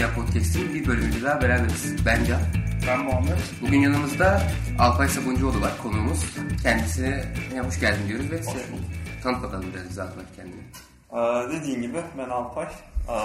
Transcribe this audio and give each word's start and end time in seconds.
Dünya 0.00 0.14
Podcast'in 0.14 0.74
bir 0.74 0.86
bölümünde 0.86 1.22
daha 1.22 1.42
beraberiz. 1.42 2.06
Ben 2.06 2.24
Can. 2.24 2.40
Ben 2.86 3.00
Muhammed. 3.00 3.38
Bugün 3.62 3.80
yanımızda 3.80 4.42
Alpay 4.78 5.08
Sabuncuoğlu 5.08 5.60
var 5.60 5.72
konuğumuz. 5.82 6.24
Kendisine 6.62 7.24
hoş 7.66 7.80
geldin 7.80 8.08
diyoruz 8.08 8.30
ve 8.30 8.42
size 8.42 8.58
tanıt 9.22 9.42
bakalım 9.42 9.66
biraz 9.74 9.88
bize 9.90 10.02
Alpay 10.02 10.24
kendini. 10.36 10.60
Ee, 11.12 11.52
dediğin 11.52 11.82
gibi 11.82 11.98
ben 12.18 12.28
Alpay. 12.28 12.64
Ee, 12.64 13.16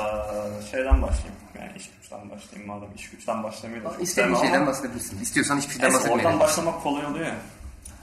şeyden 0.72 1.02
başlayayım. 1.02 1.36
Yani 1.60 1.72
iş 1.78 1.90
güçten 2.02 2.30
başlayayım 2.30 2.68
madem 2.68 2.90
iş 2.96 3.10
güçten 3.10 3.44
başlamayı 3.44 3.84
da 3.84 3.92
İstediğin 4.00 4.36
şeyden 4.36 4.58
ama- 4.58 4.68
bahsedebilirsin. 4.68 5.20
İstiyorsan 5.22 5.58
hiçbir 5.58 5.74
şeyden 5.74 5.94
bahsetmeyelim. 5.94 6.26
oradan 6.26 6.40
başlamak 6.40 6.84
kolay 6.84 7.06
oluyor 7.06 7.26
ya. 7.26 7.36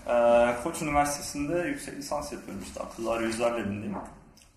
Ee, 0.09 0.63
Koç 0.63 0.83
Üniversitesi'nde 0.83 1.69
yüksek 1.69 1.97
lisans 1.99 2.33
yapıyorum 2.33 2.63
işte 2.67 2.81
akıllı 2.81 3.13
arayüzler 3.13 3.51
labindeyim. 3.51 3.97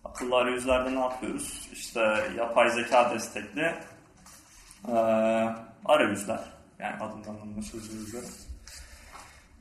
Akıllı 0.06 0.36
arayüzlerde 0.36 0.96
ne 0.96 1.00
yapıyoruz? 1.00 1.70
İşte 1.74 2.00
yapay 2.38 2.70
zeka 2.70 3.12
destekli 3.14 3.76
ee. 4.90 5.66
Yani 6.80 6.96
adından 7.04 7.42
anlaşılacağı 7.42 7.96
üzere. 7.96 8.26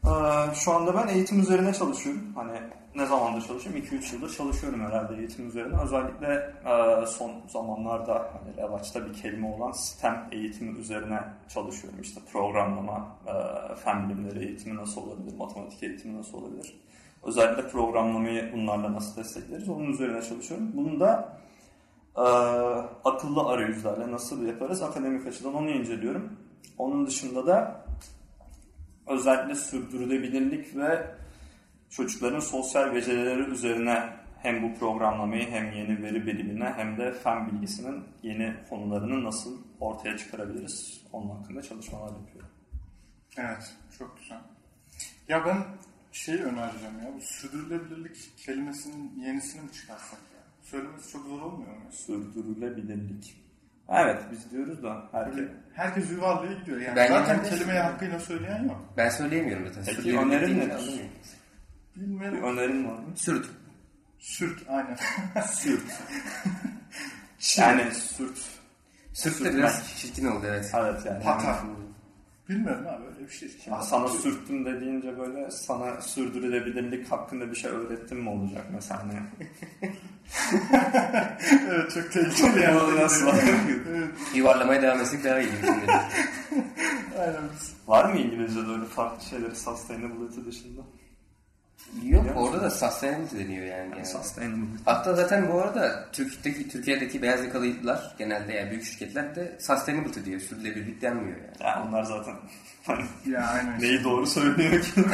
Ee, 0.05 0.55
şu 0.55 0.73
anda 0.73 0.95
ben 0.95 1.09
eğitim 1.09 1.41
üzerine 1.41 1.74
çalışıyorum. 1.74 2.32
Hani 2.34 2.60
ne 2.95 3.06
zamandır 3.06 3.46
çalışıyorum? 3.46 3.82
2-3 3.82 4.15
yıldır 4.15 4.37
çalışıyorum 4.37 4.80
herhalde 4.80 5.16
eğitim 5.16 5.48
üzerine. 5.48 5.80
Özellikle 5.82 6.54
e, 6.66 7.07
son 7.07 7.32
zamanlarda 7.48 8.15
hani 8.15 8.57
revaçta 8.57 9.07
bir 9.07 9.15
kelime 9.15 9.46
olan 9.46 9.73
STEM 9.73 10.29
eğitimi 10.32 10.79
üzerine 10.79 11.21
çalışıyorum. 11.48 12.01
İşte 12.02 12.20
programlama, 12.32 13.16
e, 13.26 13.74
fen 13.74 14.09
bilimleri 14.09 14.45
eğitimi 14.45 14.76
nasıl 14.76 15.02
olabilir, 15.02 15.37
matematik 15.38 15.82
eğitimi 15.82 16.18
nasıl 16.18 16.38
olabilir? 16.38 16.80
Özellikle 17.23 17.68
programlamayı 17.68 18.52
bunlarla 18.52 18.93
nasıl 18.93 19.16
destekleriz? 19.16 19.68
Onun 19.68 19.93
üzerine 19.93 20.23
çalışıyorum. 20.23 20.70
Bunu 20.74 21.01
da 21.01 21.38
e, 22.16 22.20
akıllı 23.04 23.43
arayüzlerle 23.43 24.12
nasıl 24.12 24.46
yaparız? 24.46 24.82
Akademik 24.82 25.26
açıdan 25.26 25.54
onu 25.54 25.70
inceliyorum. 25.70 26.37
Onun 26.79 27.07
dışında 27.07 27.46
da 27.46 27.87
özellikle 29.07 29.54
sürdürülebilirlik 29.54 30.76
ve 30.76 31.07
çocukların 31.90 32.40
sosyal 32.40 32.95
becerileri 32.95 33.42
üzerine 33.42 34.10
hem 34.42 34.62
bu 34.62 34.79
programlamayı 34.79 35.51
hem 35.51 35.73
yeni 35.73 36.02
veri 36.02 36.26
bilimine 36.26 36.73
hem 36.76 36.98
de 36.98 37.12
fen 37.12 37.52
bilgisinin 37.52 38.04
yeni 38.23 38.54
konularını 38.70 39.24
nasıl 39.24 39.59
ortaya 39.80 40.16
çıkarabiliriz 40.16 41.02
onun 41.12 41.29
hakkında 41.29 41.62
çalışmalar 41.62 42.12
yapıyorum. 42.20 42.51
Evet, 43.37 43.74
çok 43.98 44.18
güzel. 44.18 44.38
Ya 45.29 45.45
ben 45.46 45.65
şey 46.12 46.35
önereceğim 46.35 46.98
ya, 47.04 47.15
bu 47.16 47.20
sürdürülebilirlik 47.20 48.32
kelimesinin 48.37 49.20
yenisini 49.20 49.62
mi 49.62 49.73
çıkarsak? 49.73 50.18
Söylemesi 50.65 51.12
çok 51.12 51.26
zor 51.26 51.40
olmuyor 51.43 51.76
mu? 51.76 51.93
Sürdürülebilirlik. 51.93 53.45
Evet 53.88 54.23
biz 54.32 54.51
diyoruz 54.51 54.82
da 54.82 55.09
herkes. 55.12 55.37
Böyle 55.37 55.52
herkes 55.74 56.10
yuvarlaya 56.10 56.52
gidiyor 56.59 56.80
yani. 56.80 56.96
Ben 56.96 57.09
Zaten 57.09 57.43
kelimeyi 57.45 57.79
hakkıyla 57.80 58.20
söyleyen 58.20 58.65
yok. 58.65 58.80
Ben 58.96 59.09
söyleyemiyorum 59.09 59.66
zaten. 59.66 59.95
Peki, 59.96 60.18
önerin 60.18 60.59
nedir? 60.59 60.70
Anlamıyorum. 60.70 61.09
Bir 61.96 62.01
Bilmiyorum. 62.01 62.42
önerin 62.42 62.88
var 62.88 62.98
mı? 62.98 63.16
Sürt. 63.16 63.46
Sürt, 64.19 64.62
aynen. 64.69 64.97
Sürt. 65.53 65.82
yani 67.59 67.94
sürt. 67.94 68.38
Sürt 69.12 69.44
de 69.44 69.54
biraz 69.54 69.96
çirkin 69.96 70.26
oldu 70.26 70.46
evet. 70.48 70.70
Evet 70.75 71.06
yani. 71.06 71.22
Patar. 71.25 71.58
Bilmiyorum 72.49 72.87
abi 72.88 73.05
öyle 73.15 73.28
bir 73.28 73.32
şey. 73.32 73.49
Ya 73.66 73.82
sana 73.82 74.09
sürttüm 74.09 74.65
dediğince 74.65 75.19
böyle 75.19 75.50
sana 75.50 76.00
sürdürülebilirlik 76.00 77.12
hakkında 77.12 77.50
bir 77.50 77.56
şey 77.56 77.71
öğrettim 77.71 78.19
mi 78.21 78.28
olacak 78.28 78.66
mesela 78.72 79.03
hani? 79.03 79.12
evet 81.69 81.91
çok 81.94 82.12
tehlikeli 82.12 82.62
yani. 82.62 82.97
Nasıl? 82.97 83.28
evet, 83.28 84.10
Yuvarlamaya 84.34 84.82
devam 84.82 85.00
etsek 85.00 85.25
daha 85.25 85.41
iyi. 85.41 85.49
aynen. 87.19 87.43
Var 87.87 88.05
mı 88.12 88.21
İngilizce'de 88.21 88.71
öyle 88.72 88.84
farklı 88.84 89.25
şeyleri 89.25 89.56
sustainability 89.56 90.41
dışında? 90.47 90.81
Yok 92.02 92.26
orada 92.36 92.62
da 92.62 92.70
sustainability 92.70 93.38
deniyor 93.38 93.66
yani. 93.66 93.90
yani. 93.90 94.06
Sustainability. 94.06 94.82
Hatta 94.84 95.14
zaten 95.14 95.48
bu 95.52 95.60
arada 95.62 96.08
Türkiye'deki, 96.12 96.68
Türkiye'deki 96.68 97.22
beyaz 97.22 97.44
yakalılar 97.44 98.14
genelde 98.18 98.52
yani 98.52 98.70
büyük 98.70 98.84
şirketler 98.84 99.36
de 99.36 99.56
sustainability 99.60 100.20
diyor. 100.24 100.40
Sürdürülebilirlik 100.40 101.02
denmiyor 101.02 101.38
yani. 101.38 101.50
Ya 101.60 101.84
onlar 101.88 102.02
zaten 102.02 102.34
hani 102.86 103.04
Ya 103.26 103.46
aynen. 103.46 103.80
neyi 103.80 104.04
doğru 104.04 104.26
söylüyor 104.26 104.82
ki? 104.82 104.90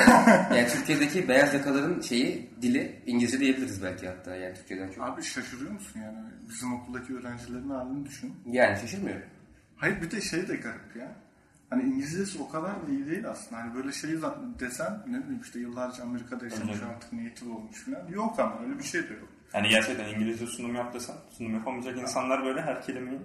Yani 0.50 0.69
Türkiye'deki 0.69 1.28
beyaz 1.28 1.54
yakaların 1.54 2.00
şeyi 2.00 2.50
dili 2.62 3.02
İngilizce 3.06 3.41
diyebiliriz 3.41 3.82
belki 3.82 4.08
hatta 4.08 4.37
yani 4.37 4.54
Türkiye'den 4.54 4.92
çok. 4.92 5.04
Abi 5.04 5.22
şaşırıyor 5.22 5.70
musun 5.70 6.00
yani? 6.00 6.19
Bizim 6.48 6.75
okuldaki 6.75 7.14
öğrencilerin 7.16 7.70
halini 7.70 8.06
düşün. 8.06 8.34
Yani 8.47 8.78
şaşırmıyorum. 8.81 9.22
Hayır 9.76 10.02
bir 10.02 10.10
de 10.10 10.20
şey 10.20 10.48
de 10.48 10.56
garip 10.56 10.97
ya. 10.97 11.12
Hani 11.70 11.82
İngilizcesi 11.82 12.42
o 12.42 12.48
kadar 12.48 12.70
da 12.70 12.91
iyi 12.91 13.06
değil 13.06 13.28
aslında. 13.28 13.62
Hani 13.62 13.75
böyle 13.75 13.92
şey 13.92 14.10
desen 14.60 15.03
ne 15.06 15.19
bileyim 15.19 15.41
işte 15.42 15.60
yıllarca 15.60 16.03
Amerika'da 16.03 16.44
yaşamış 16.44 16.75
Öyle. 16.75 16.84
artık 16.84 17.12
native 17.12 17.50
olmuş 17.50 17.84
falan. 17.84 18.08
Yok 18.08 18.41
ama 18.41 18.60
öyle 18.62 18.78
bir 18.78 18.84
şey 18.84 19.03
de 19.03 19.14
yok. 19.14 19.28
Yani 19.54 19.69
gerçekten 19.69 20.08
İngilizce 20.08 20.47
sunum 20.47 20.75
yap 20.75 20.94
desen 20.94 21.16
sunum 21.31 21.54
yapamayacak 21.54 21.98
insanlar 21.98 22.44
böyle 22.44 22.62
her 22.62 22.82
kelimeyi 22.82 23.19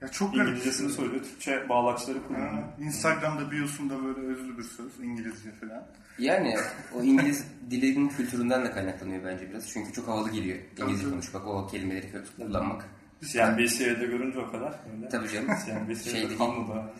Ya 0.00 0.08
çok 0.08 0.34
garip. 0.34 0.48
İngilizcesini 0.48 0.90
söylüyor. 0.92 1.24
Türkçe 1.24 1.68
bağlaçları 1.68 2.26
kullanıyor. 2.26 2.52
Ha, 2.52 2.74
Instagram'da 2.80 3.50
biosunda 3.50 4.04
böyle 4.04 4.20
özlü 4.20 4.58
bir 4.58 4.62
söz 4.62 5.00
İngilizce 5.02 5.52
falan. 5.52 5.82
Yani 6.18 6.54
o 6.94 7.02
İngiliz 7.02 7.44
dilinin 7.70 8.08
kültüründen 8.08 8.64
de 8.64 8.70
kaynaklanıyor 8.70 9.24
bence 9.24 9.50
biraz. 9.50 9.68
Çünkü 9.70 9.92
çok 9.92 10.08
havalı 10.08 10.30
geliyor 10.30 10.58
İngilizce 10.78 11.10
konuşmak, 11.10 11.46
o 11.46 11.66
kelimeleri 11.66 12.12
kullanmak. 12.36 12.84
CNBC'de 13.24 14.06
görünce 14.06 14.38
o 14.38 14.50
kadar. 14.50 14.74
Öyle. 14.96 15.08
Tabii 15.08 15.28
canım. 15.28 15.48
CNBC'de 15.66 16.10
Şey 16.10 16.28
şey. 16.28 16.36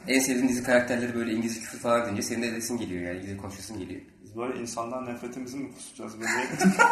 En 0.06 0.20
sevdiğin 0.20 0.48
dizi 0.48 0.62
karakterleri 0.62 1.14
böyle 1.14 1.32
İngilizce 1.32 1.60
küfür 1.60 1.78
falan 1.78 2.04
deyince 2.04 2.22
senin 2.22 2.42
de 2.42 2.48
edesin 2.48 2.78
geliyor 2.78 3.02
yani 3.02 3.16
İngilizce 3.16 3.36
konuşasın 3.36 3.78
geliyor. 3.78 4.00
Biz 4.24 4.36
böyle 4.36 4.60
insandan 4.60 5.06
nefretimizi 5.06 5.56
mi 5.56 5.74
kusacağız 5.74 6.14
böyle? 6.20 6.30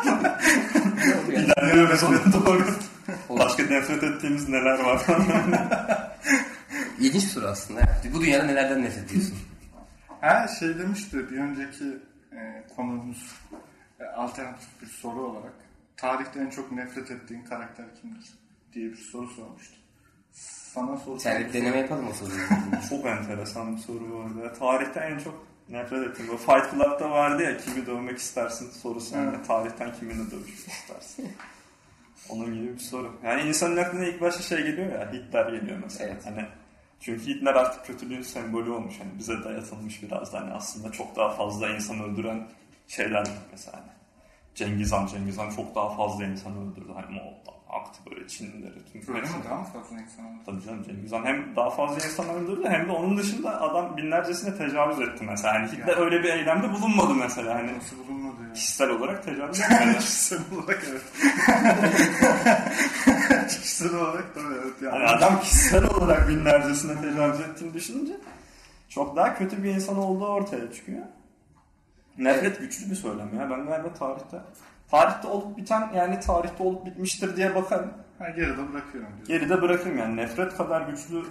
Yani, 0.07 1.45
İlerliyoruz 1.45 2.05
ona 2.05 2.33
doğru. 2.33 2.65
Başka 3.29 3.63
nefret 3.63 4.03
ettiğimiz 4.03 4.49
neler 4.49 4.79
var? 4.79 5.03
İlginç 7.01 7.25
bir 7.25 7.29
soru 7.29 7.47
aslında. 7.47 7.81
Bu 8.15 8.21
dünyada 8.21 8.45
nelerden 8.45 8.83
nefret 8.83 9.05
ediyorsun? 9.05 9.39
Ha 10.21 10.49
şey 10.59 10.79
demişti 10.79 11.31
bir 11.31 11.39
önceki 11.39 11.85
e, 12.33 12.67
konuğumuz 12.77 13.33
e, 14.01 14.05
alternatif 14.05 14.69
bir 14.83 14.87
soru 14.87 15.21
olarak 15.23 15.55
tarihte 15.97 16.41
en 16.41 16.51
çok 16.51 16.73
nefret 16.73 17.11
ettiğin 17.11 17.43
karakter 17.43 17.87
kimdir 18.01 18.25
diye 18.77 18.91
bir 18.91 18.97
soru 18.97 19.29
sormuştu. 19.29 19.77
Sana 20.75 20.97
soru 20.97 21.21
Sen 21.21 21.53
deneme 21.53 21.79
yapalım 21.79 22.09
o 22.09 22.13
soruyu. 22.13 22.41
çok 22.89 23.07
enteresan 23.07 23.77
bir 23.77 23.81
soru 23.81 24.11
bu 24.13 24.21
arada. 24.21 24.53
Tarihte 24.53 25.01
en 25.01 25.19
çok 25.19 25.47
nefret 25.69 26.09
ettim. 26.09 26.27
Bu 26.33 26.37
Fight 26.37 26.71
Club'da 26.71 27.11
vardı 27.11 27.43
ya 27.43 27.59
kimi 27.59 27.87
dövmek 27.87 28.19
istersin 28.19 28.71
sorusu. 28.71 29.17
Yani 29.17 29.43
tarihten 29.47 29.93
kiminle 29.95 30.31
dövüşmek 30.31 30.77
istersin. 30.77 31.33
Onun 32.29 32.55
gibi 32.55 32.75
bir 32.75 32.79
soru. 32.79 33.13
Yani 33.25 33.49
insanın 33.49 33.77
aklına 33.77 34.05
ilk 34.05 34.21
başta 34.21 34.43
şey 34.43 34.59
geliyor 34.59 34.93
ya 34.93 35.13
Hitler 35.13 35.53
geliyor 35.53 35.79
mesela. 35.83 36.11
Evet. 36.13 36.27
Hani 36.27 36.47
çünkü 37.01 37.27
Hitler 37.27 37.55
artık 37.55 37.87
kötülüğün 37.87 38.23
sembolü 38.23 38.71
olmuş. 38.71 38.95
Hani 39.01 39.19
bize 39.19 39.45
dayatılmış 39.45 40.03
biraz 40.03 40.33
da 40.33 40.41
hani 40.41 40.53
aslında 40.53 40.93
çok 40.93 41.17
daha 41.17 41.31
fazla 41.31 41.69
insan 41.69 42.01
öldüren 42.01 42.49
şeyler 42.89 43.27
mesela. 43.53 43.77
Hani 43.77 43.93
Cengiz 44.55 44.93
Han, 44.93 45.07
Cengiz 45.07 45.39
Han 45.39 45.51
çok 45.51 45.75
daha 45.75 45.97
fazla 45.97 46.25
insan 46.25 46.53
öldürdü. 46.57 46.93
Hani 46.95 47.15
Moğol'dan 47.15 47.56
aktı 47.71 48.01
böyle 48.11 48.29
Çinlileri. 48.29 48.75
Öyle 49.09 49.21
mi? 49.21 49.29
Daha 49.51 49.57
mı 49.61 49.67
fazla 49.73 50.01
insan 50.01 50.25
oldu? 50.25 50.39
Tabii 50.47 50.63
canım 50.65 50.83
Cengiz 50.85 51.13
Han 51.13 51.25
hem 51.25 51.57
daha 51.57 51.71
fazla 51.71 51.95
insan 52.07 52.29
öldürdü 52.29 52.69
hem 52.69 52.89
de 52.89 52.93
onun 52.93 53.19
dışında 53.19 53.61
adam 53.61 53.97
binlercesine 53.97 54.57
tecavüz 54.57 55.01
etti 55.01 55.25
mesela. 55.25 55.55
Hani 55.55 55.73
Hitler 55.73 55.97
öyle 55.97 56.23
bir 56.23 56.29
eylemde 56.29 56.73
bulunmadı 56.73 57.15
mesela. 57.15 57.55
Hani 57.55 57.77
Nasıl 57.77 57.99
bulunmadı 57.99 58.43
ya? 58.49 58.53
kişisel 58.53 58.91
olarak 58.91 59.25
tecavüz 59.25 59.61
etmedi. 59.71 59.99
Kişisel 59.99 60.39
olarak 60.55 60.83
evet. 60.91 61.03
Kişisel 63.49 63.95
olarak 63.95 64.35
tabii 64.35 64.55
evet. 64.63 64.75
Yani. 64.83 64.93
hani 64.99 65.05
adam 65.07 65.41
kişisel 65.41 65.85
olarak 65.85 66.29
binlercesine 66.29 67.01
tecavüz 67.01 67.41
ettiğini 67.41 67.75
düşününce 67.75 68.13
çok 68.89 69.17
daha 69.17 69.35
kötü 69.39 69.63
bir 69.63 69.69
insan 69.71 69.97
olduğu 69.99 70.27
ortaya 70.27 70.73
çıkıyor. 70.73 71.03
Nefret 72.19 72.59
güçlü 72.61 72.91
bir 72.91 72.97
söylem 72.97 73.31
ya. 73.39 73.51
Ben 73.51 73.67
galiba 73.67 73.93
tarihte 73.95 74.41
tarihte 74.91 75.29
olup 75.29 75.57
biten 75.57 75.91
yani 75.95 76.21
tarihte 76.21 76.63
olup 76.63 76.87
bitmiştir 76.87 77.37
diye 77.37 77.55
bakarım. 77.55 77.93
Ha, 78.19 78.31
geride 78.31 78.73
bırakıyorum 78.73 79.11
diyor. 79.17 79.27
Geride 79.41 79.63
bırakırım 79.63 79.99
yani 79.99 80.17
nefret 80.17 80.57
kadar 80.57 80.81
güçlü 80.89 81.23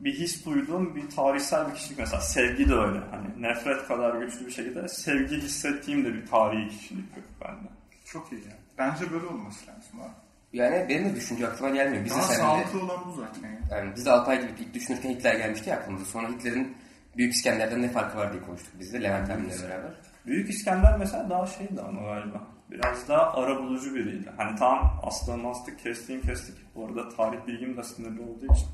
bir 0.00 0.14
his 0.14 0.46
duyduğum 0.46 0.94
bir 0.96 1.10
tarihsel 1.10 1.68
bir 1.68 1.74
kişilik 1.74 1.98
mesela 1.98 2.20
sevgi 2.20 2.68
de 2.68 2.74
öyle 2.74 2.98
hani 3.10 3.42
nefret 3.42 3.88
kadar 3.88 4.14
güçlü 4.14 4.46
bir 4.46 4.50
şekilde 4.50 4.88
sevgi 4.88 5.36
hissettiğim 5.36 6.04
de 6.04 6.14
bir 6.14 6.26
tarihi 6.26 6.68
kişilik 6.68 7.16
yok 7.16 7.26
bende. 7.44 7.68
Çok 8.04 8.32
iyi 8.32 8.40
ya. 8.44 8.52
Bence 8.78 9.12
böyle 9.12 9.26
olması 9.26 9.66
lazım 9.66 10.00
abi. 10.00 10.10
Yani 10.52 10.86
benim 10.88 11.04
de 11.04 11.16
düşünce 11.16 11.48
aklıma 11.48 11.70
gelmiyor. 11.74 12.04
Biz 12.04 12.12
Daha 12.12 12.22
sağlıklı 12.22 12.82
olan 12.84 12.98
bu 13.06 13.12
zaten 13.12 13.48
ya. 13.48 13.58
yani 13.78 13.92
biz 13.96 14.06
de 14.06 14.10
Alpay 14.10 14.40
gibi 14.40 14.60
ilk 14.60 14.74
düşünürken 14.74 15.10
Hitler 15.10 15.34
gelmişti 15.34 15.70
ya 15.70 15.76
aklımıza. 15.76 16.04
Sonra 16.04 16.28
Hitler'in 16.28 16.76
Büyük 17.16 17.34
İskender'den 17.34 17.82
ne 17.82 17.88
farkı 17.88 18.18
var 18.18 18.32
diye 18.32 18.42
konuştuk 18.42 18.72
biz 18.80 18.92
de 18.92 19.02
Levent 19.02 19.30
abimle 19.30 19.62
beraber. 19.62 19.90
Büyük 20.26 20.50
İskender 20.50 20.98
mesela 20.98 21.30
daha 21.30 21.46
şeydi 21.46 21.80
ama 21.88 22.02
galiba. 22.02 22.40
Biraz 22.70 23.08
daha 23.08 23.32
ara 23.32 23.58
bulucu 23.62 23.94
biriydi. 23.94 24.32
Hani 24.36 24.58
tam 24.58 25.00
aslan 25.02 25.44
astık, 25.44 25.78
kestiğim 25.78 26.22
kestik. 26.22 26.54
Bu 26.74 26.86
arada 26.86 27.08
tarih 27.08 27.46
bilgim 27.46 27.76
de 27.76 27.82
sınırlı 27.82 28.22
olduğu 28.22 28.44
için 28.54 28.68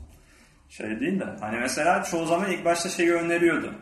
şey 0.69 1.01
değil 1.01 1.21
de. 1.21 1.25
Hani 1.41 1.59
mesela 1.61 2.03
çoğu 2.03 2.27
zaman 2.27 2.51
ilk 2.51 2.65
başta 2.65 2.89
şeyi 2.89 3.13
öneriyordu. 3.13 3.75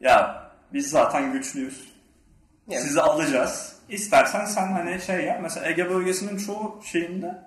Ya 0.00 0.42
biz 0.72 0.90
zaten 0.90 1.32
güçlüyüz. 1.32 1.92
Yani- 2.68 2.82
Sizi 2.82 3.00
alacağız. 3.00 3.76
İstersen 3.88 4.44
sen 4.44 4.72
hani 4.72 5.00
şey 5.00 5.24
yap. 5.24 5.38
Mesela 5.42 5.66
Ege 5.68 5.90
bölgesinin 5.90 6.38
çoğu 6.38 6.80
şeyinde 6.84 7.42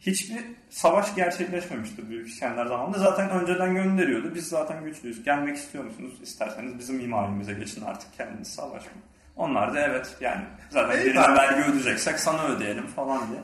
hiçbir 0.00 0.44
savaş 0.70 1.14
gerçekleşmemişti 1.14 2.10
Büyük 2.10 2.28
İskender 2.28 2.66
zamanında. 2.66 2.98
Zaten 2.98 3.30
önceden 3.30 3.74
gönderiyordu. 3.74 4.34
Biz 4.34 4.48
zaten 4.48 4.84
güçlüyüz. 4.84 5.24
Gelmek 5.24 5.56
istiyor 5.56 5.84
musunuz? 5.84 6.14
İsterseniz 6.22 6.78
bizim 6.78 7.00
himayemize 7.00 7.52
geçin 7.52 7.84
artık 7.84 8.16
kendiniz 8.16 8.48
savaşmayın. 8.48 9.02
Onlar 9.36 9.74
da 9.74 9.80
evet 9.80 10.16
yani 10.20 10.44
zaten 10.70 11.04
birine 11.04 11.20
vergi 11.20 11.70
ödeyeceksek 11.70 12.20
sana 12.20 12.42
ödeyelim 12.42 12.86
falan 12.86 13.22
diye. 13.30 13.40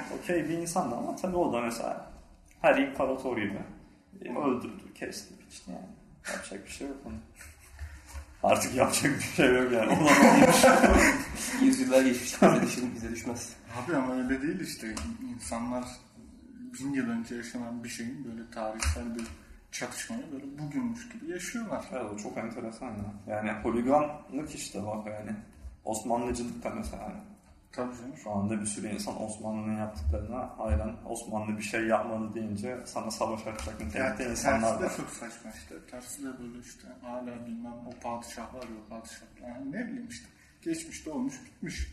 Okey 0.18 0.48
bir 0.48 0.58
insandı 0.58 0.94
ama 0.94 1.16
tabii 1.16 1.36
o 1.36 1.52
da 1.52 1.60
mesela 1.60 2.06
her 2.60 2.76
imparator 2.78 3.36
gibi 3.36 3.58
öldürdü, 4.38 4.94
kesti, 4.94 5.34
biçti 5.38 5.70
yani. 5.70 5.86
Yapacak 6.32 6.66
bir 6.66 6.70
şey 6.70 6.88
yok 6.88 6.96
onun. 7.06 7.20
Artık 8.42 8.74
yapacak 8.74 9.18
bir 9.18 9.22
şey 9.22 9.54
yok 9.54 9.72
yani. 9.72 9.90
Olamamış. 9.90 10.64
Yüzyıllar 11.62 12.02
geçmiş 12.02 12.42
bize, 12.42 12.62
düşün, 12.62 12.94
bize 12.94 13.10
düşmez. 13.10 13.52
Abi 13.76 13.96
ama 13.96 14.14
öyle 14.14 14.42
değil 14.42 14.60
işte. 14.60 14.94
İnsanlar 15.34 15.84
bin 16.80 16.92
yıl 16.92 17.10
önce 17.10 17.34
yaşanan 17.34 17.84
bir 17.84 17.88
şeyin 17.88 18.24
böyle 18.24 18.50
tarihsel 18.50 19.14
bir 19.14 19.24
çatışmayı 19.74 20.22
böyle 20.32 20.58
bugünmüş 20.58 21.08
gibi 21.08 21.30
yaşıyorlar. 21.30 21.84
Evet 21.92 22.04
o 22.14 22.16
çok 22.16 22.36
enteresan 22.38 22.86
ya. 22.86 23.14
Yani 23.26 23.50
holiganlık 23.52 24.54
işte 24.54 24.86
bak 24.86 25.06
yani. 25.06 25.36
Osmanlıcılıkta 25.84 26.70
mesela 26.70 27.02
hani 27.02 27.14
Tabii 27.72 27.96
canım. 27.96 28.16
şu 28.16 28.30
anda 28.30 28.60
bir 28.60 28.66
sürü 28.66 28.88
insan 28.88 29.22
Osmanlı'nın 29.22 29.78
yaptıklarına 29.78 30.58
hayran. 30.58 30.96
Osmanlı 31.06 31.58
bir 31.58 31.62
şey 31.62 31.86
yapmadı 31.86 32.34
deyince 32.34 32.78
sana 32.86 33.10
savaş 33.10 33.40
açacak 33.46 33.80
Yani 33.80 33.88
nitelikte 33.88 34.16
tersi 34.16 34.30
insanlar 34.30 34.80
de 34.80 34.84
var. 34.84 34.92
çok 34.96 35.10
saçma 35.10 35.50
işte. 35.50 35.74
Tersi 35.90 36.22
de 36.22 36.38
böyle 36.38 36.58
işte 36.58 36.88
hala 37.02 37.46
bilmem 37.46 37.72
o 37.86 37.90
padişah 38.02 38.54
var 38.54 38.62
ya 38.62 38.68
o 38.86 38.88
padişah. 38.88 39.26
Yani 39.42 39.72
ne 39.72 39.86
bileyim 39.86 40.08
işte. 40.08 40.26
Geçmişte 40.62 41.10
olmuş 41.10 41.34
bitmiş. 41.46 41.86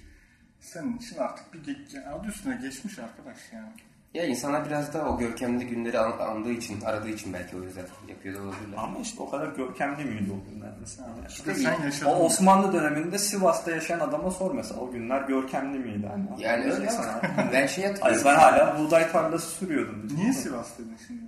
Senin 0.60 0.98
için 0.98 1.18
artık 1.18 1.54
bir 1.54 1.88
yani 1.94 2.07
adı 2.07 2.28
üstüne 2.28 2.56
geçmiş 2.56 3.00
arkadaş 3.00 3.38
yani. 3.54 3.72
Ya 4.13 4.25
insanlar 4.25 4.66
biraz 4.66 4.94
da 4.94 5.06
o 5.06 5.18
görkemli 5.18 5.68
günleri 5.68 6.00
an- 6.00 6.19
andığı 6.19 6.52
için, 6.52 6.81
aradığı 6.81 7.10
için 7.10 7.34
belki 7.34 7.58
o 7.58 7.63
yüzden 7.63 7.86
yapıyor 8.08 8.36
da 8.36 8.40
olabilirler. 8.42 8.78
Ama 8.78 9.00
işte 9.00 9.24
o 9.24 9.30
kadar 9.30 9.48
görkemli 9.48 10.06
miydi 10.06 10.31
o 10.31 10.50
günler 10.54 10.69
mesela? 10.81 11.08
İşte 11.30 11.56
sen 11.56 11.75
O. 12.06 12.10
Osmanlı 12.25 12.74
döneminde 12.74 13.18
Sivas'ta 13.18 13.72
yaşayan 13.72 14.00
adama 14.00 14.31
sor 14.31 14.54
mesela 14.56 14.80
o 14.81 14.92
günler 14.92 15.22
görkemli 15.22 15.80
miydi? 15.80 16.08
Hani 16.08 16.44
Yani 16.44 16.63
öyle 16.74 16.90
ama 16.92 17.22
ben 17.54 17.68
şey 17.68 17.86
Ay 17.86 17.92
hatırlıyorum. 17.92 18.25
ben 18.25 18.36
hala 18.36 18.80
buğday 18.80 19.12
tarlası 19.12 19.48
sürüyordum. 19.52 20.08
Niye 20.16 20.34
Sivas 20.34 20.78
dedin 20.78 20.98
şimdi? 21.07 21.22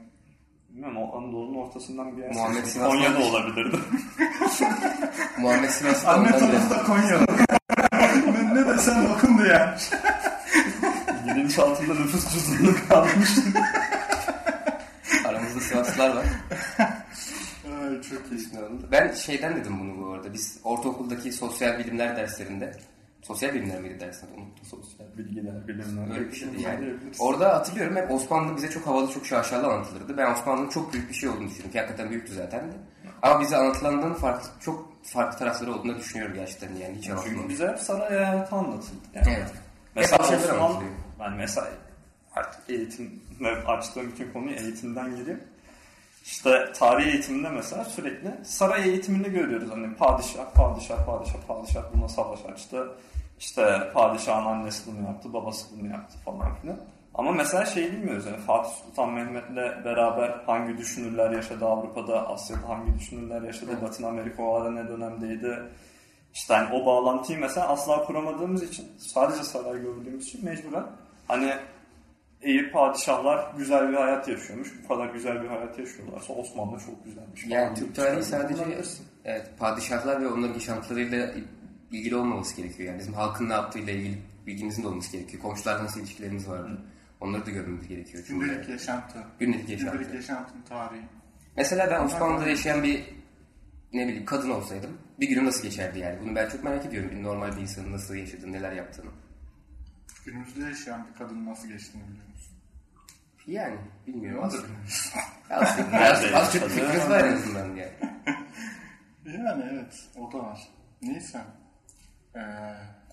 Bilmiyorum 0.69 0.97
o 0.97 1.17
Anadolu'nun 1.17 1.57
ortasından 1.57 2.17
bir 2.17 2.21
yer. 2.21 2.33
Muhammed. 2.33 2.63
Sivas'tan 2.65 2.89
Konya'da 2.97 3.19
da- 3.19 3.23
olabilirdi. 3.23 3.77
Muhammed 5.39 5.69
Sivas'ta 5.69 6.11
Anne 6.11 6.33
da 6.69 6.83
Konya'da. 6.83 7.25
ne, 8.31 8.55
ne 8.55 8.67
desem 8.67 9.11
okundu 9.11 9.45
yani. 9.45 9.71
Bilinçaltında 11.53 11.93
nüfus 11.93 12.33
cüzdanı 12.33 12.87
kalmış. 12.89 13.29
Aramızda 15.25 15.59
Sivaslılar 15.59 16.15
var. 16.15 16.25
Ay 17.81 18.01
çok 18.01 18.31
iyi. 18.31 18.47
Ben 18.91 19.13
şeyden 19.13 19.55
dedim 19.55 19.79
bunu 19.79 20.01
bu 20.01 20.13
arada. 20.13 20.33
Biz 20.33 20.59
ortaokuldaki 20.63 21.31
sosyal 21.31 21.79
bilimler 21.79 22.17
derslerinde 22.17 22.73
Sosyal 23.21 23.53
bilimler 23.53 23.81
miydi 23.81 23.99
dersler? 23.99 24.29
Unuttum. 24.29 24.65
Sosyal 24.65 25.17
bilgiler, 25.17 25.67
bilimler. 25.67 26.19
Öyle 26.19 26.31
bir 26.31 26.35
şeydi 26.35 26.61
yani. 26.61 26.93
Orada 27.19 27.55
hatırlıyorum 27.55 27.95
hep 27.95 28.11
Osmanlı 28.11 28.57
bize 28.57 28.69
çok 28.69 28.87
havalı, 28.87 29.11
çok 29.11 29.25
şaşalı 29.25 29.67
anlatılırdı. 29.67 30.17
Ben 30.17 30.31
Osmanlı'nın 30.31 30.69
çok 30.69 30.93
büyük 30.93 31.09
bir 31.09 31.13
şey 31.15 31.29
olduğunu 31.29 31.47
düşünüyorum. 31.47 31.71
Ki 31.71 31.79
hakikaten 31.79 32.09
büyüktü 32.09 32.33
zaten 32.33 32.59
de. 32.59 32.73
Ama 33.21 33.41
bize 33.41 33.57
anlatılandığının 33.57 34.13
farklı, 34.13 34.49
çok 34.59 35.03
farklı 35.03 35.39
tarafları 35.39 35.73
olduğunu 35.73 35.97
düşünüyorum 35.97 36.35
gerçekten 36.35 36.75
yani. 36.75 36.97
Hiç 36.97 37.03
Çünkü 37.03 37.49
bize 37.49 37.67
hep 37.67 37.79
saray 37.79 38.09
hayatı 38.09 38.55
anlatıldı. 38.55 39.01
Yani. 39.13 39.27
Evet. 39.37 39.51
Mesela 39.95 40.31
Hep 40.31 40.39
bir 40.41 41.12
ben 41.23 41.33
mesela 41.33 41.67
artık 42.35 42.69
eğitimle 42.69 43.49
açtığım 43.67 44.11
bütün 44.11 44.31
konuyu 44.33 44.55
eğitimden 44.55 45.15
gireyim. 45.15 45.43
İşte 46.23 46.71
tarih 46.73 47.05
eğitiminde 47.05 47.49
mesela 47.49 47.85
sürekli 47.85 48.45
saray 48.45 48.89
eğitimini 48.89 49.31
görüyoruz. 49.31 49.71
Hani 49.71 49.95
padişah, 49.95 50.53
padişah, 50.53 51.05
padişah, 51.05 51.47
padişah 51.47 51.83
buna 51.93 52.07
savaş 52.07 52.45
açtı. 52.45 52.91
İşte 53.39 53.91
padişahın 53.93 54.45
annesi 54.45 54.91
bunu 54.91 55.07
yaptı, 55.07 55.33
babası 55.33 55.65
bunu 55.77 55.91
yaptı 55.91 56.17
falan 56.25 56.55
filan. 56.55 56.77
Ama 57.13 57.31
mesela 57.31 57.65
şey 57.65 57.91
bilmiyoruz 57.91 58.25
yani 58.25 58.37
Fatih 58.37 58.71
Sultan 58.71 59.09
Mehmet'le 59.09 59.85
beraber 59.85 60.29
hangi 60.45 60.77
düşünürler 60.77 61.31
yaşadı 61.31 61.65
Avrupa'da, 61.65 62.27
Asya'da 62.29 62.69
hangi 62.69 62.99
düşünürler 62.99 63.41
yaşadı, 63.41 63.71
Latin 63.83 64.03
Amerika 64.03 64.43
o 64.43 64.55
ara 64.55 64.71
ne 64.71 64.87
dönemdeydi. 64.87 65.59
İşte 66.33 66.53
hani 66.53 66.73
o 66.73 66.85
bağlantıyı 66.85 67.39
mesela 67.39 67.67
asla 67.67 68.05
kuramadığımız 68.05 68.63
için, 68.63 68.87
sadece 68.97 69.43
saray 69.43 69.81
gördüğümüz 69.81 70.27
için 70.27 70.45
mecburen 70.45 70.85
hani 71.27 71.53
iyi 72.43 72.71
padişahlar 72.71 73.53
güzel 73.57 73.89
bir 73.89 73.93
hayat 73.93 74.27
yaşıyormuş. 74.27 74.69
Bu 74.83 74.87
kadar 74.87 75.13
güzel 75.13 75.43
bir 75.43 75.47
hayat 75.47 75.79
yaşıyorlarsa 75.79 76.33
Osmanlı 76.33 76.79
çok 76.79 77.05
güzelmiş. 77.05 77.45
Yani 77.47 77.77
Türk 77.77 77.95
tarihi 77.95 78.23
sadece 78.23 78.63
evet, 79.25 79.49
padişahlar 79.59 80.21
ve 80.21 80.27
onların 80.27 80.53
yaşantılarıyla 80.53 81.33
ilgili 81.91 82.15
olmaması 82.15 82.57
gerekiyor. 82.57 82.89
Yani 82.89 82.99
bizim 82.99 83.13
halkın 83.13 83.49
ne 83.49 83.53
yaptığıyla 83.53 83.93
ilgili 83.93 84.17
bilgimizin 84.47 84.83
de 84.83 84.87
olması 84.87 85.11
gerekiyor. 85.11 85.43
Komşularla 85.43 85.83
nasıl 85.83 85.99
ilişkilerimiz 85.99 86.49
vardı. 86.49 86.81
Onları 87.21 87.45
da 87.45 87.51
görmemiz 87.51 87.87
gerekiyor. 87.87 88.23
Çünkü 88.27 88.45
Gündelik 88.45 88.69
yaşantı. 88.69 89.17
gündelik 89.39 89.69
yaşantı. 89.69 89.97
Gündelik 89.97 90.13
yaşantının 90.15 90.61
tarihi. 90.61 91.01
Mesela 91.57 91.91
ben 91.91 92.05
Osmanlı'da 92.05 92.49
yaşayan 92.49 92.83
bir 92.83 93.03
ne 93.93 94.07
bileyim 94.07 94.25
kadın 94.25 94.49
olsaydım 94.49 94.97
bir 95.19 95.27
günüm 95.29 95.45
nasıl 95.45 95.63
geçerdi 95.63 95.99
yani? 95.99 96.19
Bunu 96.21 96.35
ben 96.35 96.49
çok 96.49 96.63
merak 96.63 96.85
ediyorum. 96.85 97.11
Bir 97.11 97.23
normal 97.23 97.55
bir 97.57 97.61
insanın 97.61 97.91
nasıl 97.91 98.15
yaşadığını, 98.15 98.51
neler 98.51 98.71
yaptığını. 98.71 99.09
Günümüzde 100.25 100.63
yaşayan 100.63 101.07
bir 101.07 101.17
kadın 101.19 101.45
nasıl 101.45 101.67
geçtiğini 101.67 102.03
biliyor 102.07 102.27
musun? 102.27 102.53
Yani 103.47 103.77
bilmiyorum. 104.07 104.43
Az, 104.43 104.53
Onu 104.55 104.63
da 104.63 104.67
bilmiyoruz. 105.77 106.33
az, 106.35 106.53
çok- 106.53 106.69
fikriniz 106.69 107.09
var 107.09 107.19
en 107.23 107.33
azından 107.33 107.65
yani. 107.75 107.91
Yani 109.25 109.63
evet 109.73 110.03
o 110.17 110.31
da 110.31 110.37
var. 110.37 110.67
Neyse. 111.01 111.41
Ee, 112.35 112.39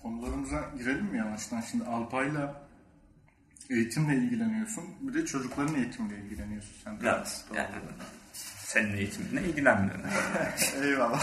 konularımıza 0.01 0.69
girelim 0.77 1.05
mi 1.05 1.17
yavaştan? 1.17 1.61
Şimdi 1.61 1.83
Alpay'la 1.85 2.61
eğitimle 3.69 4.15
ilgileniyorsun. 4.15 4.83
Bir 5.01 5.13
de 5.13 5.25
çocukların 5.25 5.75
eğitimle 5.75 6.17
ilgileniyorsun 6.17 6.73
sen. 6.83 7.01
de. 7.01 7.09
Evet. 7.09 7.43
Yani 7.55 7.69
senin 8.35 8.93
eğitiminle 8.97 9.43
ilgilenmiyorum. 9.49 10.01
Eyvallah. 10.83 11.21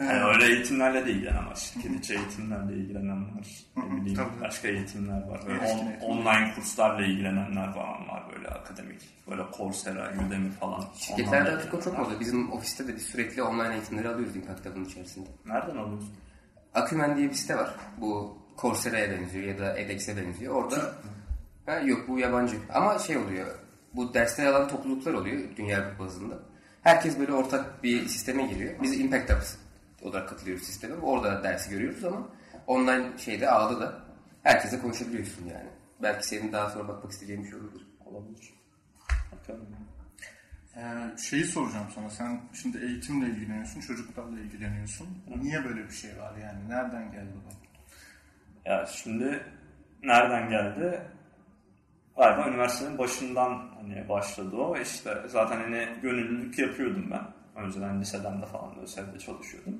Yani 0.00 0.24
öyle 0.24 0.44
eğitimlerle 0.46 1.06
de 1.06 1.10
ilgilenen 1.10 1.46
var. 1.46 1.54
Şirket 1.54 1.90
içi 1.94 2.14
eğitimlerle 2.14 2.76
ilgilenen 2.76 3.22
var. 3.36 3.46
Ne 3.76 3.96
bileyim 4.00 4.14
tabii. 4.16 4.40
başka 4.40 4.68
eğitimler 4.68 5.22
var. 5.28 5.40
Böyle 5.46 5.58
Erişkin 5.60 5.78
on- 5.78 5.86
eğitimler. 5.90 6.08
online 6.08 6.54
kurslarla 6.54 7.06
ilgilenenler 7.06 7.74
falan 7.74 8.08
var. 8.08 8.24
Böyle 8.34 8.48
akademik. 8.48 9.00
Böyle 9.30 9.42
Coursera, 9.56 10.12
Udemy 10.26 10.50
falan. 10.50 10.84
Şirketlerde 10.96 11.50
artık 11.50 11.74
o 11.74 11.80
çok 11.80 11.98
moda. 11.98 12.20
Bizim 12.20 12.52
ofiste 12.52 12.88
de 12.88 12.96
biz 12.96 13.02
sürekli 13.02 13.42
online 13.42 13.74
eğitimleri 13.74 14.08
alıyoruz 14.08 14.36
Impact 14.36 14.66
Hub'ın 14.66 14.84
içerisinde. 14.84 15.28
Nereden 15.46 15.76
alıyorsun? 15.76 16.10
Acumen 16.74 17.16
diye 17.16 17.28
bir 17.28 17.34
site 17.34 17.56
var. 17.56 17.70
Bu 18.00 18.38
Coursera'ya 18.60 19.10
benziyor 19.10 19.44
ya 19.44 19.58
da 19.58 19.78
edX'e 19.78 20.16
benziyor. 20.16 20.54
Orada 20.54 20.92
ha, 21.66 21.78
yok 21.78 22.08
bu 22.08 22.18
yabancı. 22.18 22.56
Ama 22.74 22.98
şey 22.98 23.16
oluyor. 23.16 23.46
Bu 23.94 24.14
dersler 24.14 24.46
alan 24.46 24.68
topluluklar 24.68 25.12
oluyor 25.14 25.40
dünya 25.56 25.90
bazında. 25.98 26.34
Herkes 26.82 27.18
böyle 27.18 27.32
ortak 27.32 27.82
bir 27.82 28.06
sisteme 28.08 28.46
giriyor. 28.46 28.74
Biz 28.82 29.00
Impact 29.00 29.30
Hub 29.32 29.42
olarak 30.02 30.28
katılıyoruz 30.28 30.64
sisteme. 30.64 30.94
Orada 30.94 31.42
dersi 31.42 31.70
görüyoruz 31.70 32.04
ama 32.04 32.28
online 32.66 33.18
şeyde 33.18 33.50
ağda 33.50 33.80
da 33.80 34.00
herkese 34.42 34.80
konuşabiliyorsun 34.80 35.46
yani. 35.46 35.68
Belki 36.02 36.26
senin 36.26 36.52
daha 36.52 36.70
sonra 36.70 36.88
bakmak 36.88 37.12
isteyeceğin 37.12 37.44
bir 37.44 37.48
şey 37.48 37.58
olabilir. 37.58 37.86
Olabilir. 38.04 38.54
Bakalım. 39.32 39.66
Ee, 40.76 41.16
şeyi 41.18 41.44
soracağım 41.44 41.86
sana. 41.94 42.10
Sen 42.10 42.40
şimdi 42.52 42.78
eğitimle 42.78 43.26
ilgileniyorsun, 43.26 43.80
çocuklarla 43.80 44.40
ilgileniyorsun. 44.40 45.08
Niye 45.42 45.64
böyle 45.64 45.84
bir 45.84 45.92
şey 45.92 46.18
var 46.18 46.36
yani? 46.36 46.68
Nereden 46.68 47.12
geldi 47.12 47.32
bu? 47.34 47.68
Ya 48.68 48.86
şimdi 48.86 49.42
nereden 50.02 50.50
geldi? 50.50 51.02
Galiba 52.16 52.48
üniversitenin 52.48 52.98
başından 52.98 53.68
hani 53.80 54.08
başladı 54.08 54.56
o. 54.56 54.76
İşte 54.76 55.22
zaten 55.26 55.56
hani 55.60 55.88
gönüllülük 56.02 56.58
yapıyordum 56.58 57.10
ben. 57.10 57.37
Önceden 57.58 58.00
liseden 58.00 58.42
de 58.42 58.46
falan 58.46 58.78
ÖSEV'de 58.82 59.18
çalışıyordum. 59.18 59.74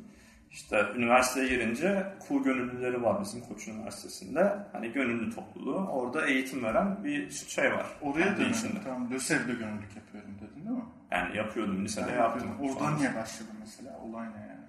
İşte 0.51 0.87
üniversiteye 0.97 1.49
girince 1.49 2.07
KU 2.29 2.43
gönüllüleri 2.43 3.03
var 3.03 3.21
bizim 3.21 3.41
Koç 3.41 3.69
Üniversitesi'nde. 3.69 4.57
Hani 4.73 4.93
gönüllü 4.93 5.35
topluluğu. 5.35 5.87
Orada 5.87 6.27
eğitim 6.27 6.65
veren 6.65 7.05
bir 7.05 7.31
şey 7.31 7.73
var. 7.73 7.87
Oraya 8.03 8.27
dönüyorum. 8.27 8.53
içinde. 8.53 8.83
Tamam, 8.85 9.11
LÖSEV'de 9.11 9.53
gönüllülük 9.53 9.97
yapıyorum 9.97 10.31
dedin 10.41 10.67
değil 10.67 10.77
mi? 10.77 10.85
Yani 11.11 11.37
yapıyordum 11.37 11.85
lisede 11.85 12.11
Yani 12.11 12.21
yaptım. 12.21 12.51
Oradan 12.63 12.97
niye 12.97 13.15
başladı 13.15 13.49
mesela? 13.61 13.99
Olay 13.99 14.27
ne 14.27 14.41
yani? 14.41 14.61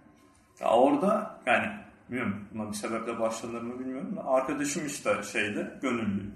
Ya 0.59 0.67
orada 0.67 1.39
yani 1.45 1.67
bilmiyorum 2.09 2.47
buna 2.53 2.69
bir 2.69 2.75
sebeple 2.75 3.19
başlanır 3.19 3.61
mı 3.61 3.79
bilmiyorum 3.79 4.15
da 4.15 4.25
arkadaşım 4.25 4.85
işte 4.85 5.23
şeydi 5.23 5.71
gönüllüydü. 5.81 6.31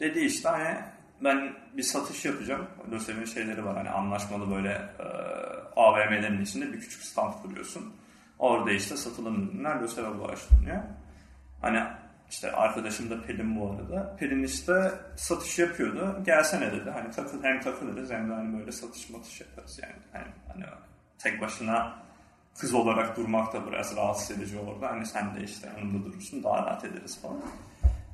Dedi 0.00 0.20
işte 0.20 0.48
hani 0.48 0.76
ben 1.24 1.52
bir 1.76 1.82
satış 1.82 2.24
yapacağım. 2.24 2.66
LÖSEV'in 2.90 3.24
şeyleri 3.24 3.64
var 3.64 3.76
hani 3.76 3.90
anlaşmalı 3.90 4.50
böyle 4.50 4.70
e, 4.72 5.06
AVM'lerin 5.76 6.42
içinde 6.42 6.72
bir 6.72 6.80
küçük 6.80 7.02
stand 7.02 7.32
kuruyorsun. 7.42 7.94
Orada 8.38 8.70
işte 8.72 8.96
satılan 8.96 9.34
ürünler 9.34 9.80
LÖSEV'e 9.80 10.20
bağışlanıyor. 10.20 10.82
Hani 11.60 11.82
işte 12.30 12.52
arkadaşım 12.52 13.10
da 13.10 13.22
Pelin 13.22 13.60
bu 13.60 13.70
arada. 13.70 14.16
Pelin 14.16 14.42
işte 14.42 14.92
satış 15.16 15.58
yapıyordu. 15.58 16.22
Gelsene 16.26 16.72
dedi. 16.72 16.90
Hani 16.90 17.10
takıl, 17.10 17.42
hem 17.42 17.60
takılırız 17.60 18.10
hem 18.10 18.30
de 18.30 18.34
hani 18.34 18.58
böyle 18.58 18.72
satış 18.72 19.10
matış 19.10 19.40
yaparız 19.40 19.80
yani. 19.82 19.94
Hani, 20.12 20.24
hani 20.48 20.64
tek 21.18 21.40
başına 21.40 22.04
kız 22.58 22.74
olarak 22.74 23.16
durmak 23.16 23.52
da 23.52 23.66
biraz 23.66 23.96
rahatsız 23.96 24.38
edici 24.38 24.58
orada. 24.58 24.90
Hani 24.90 25.06
sen 25.06 25.34
de 25.34 25.44
işte 25.44 25.68
yanımda 25.76 26.06
durursun 26.06 26.42
daha 26.42 26.66
rahat 26.66 26.84
ederiz 26.84 27.20
falan. 27.22 27.42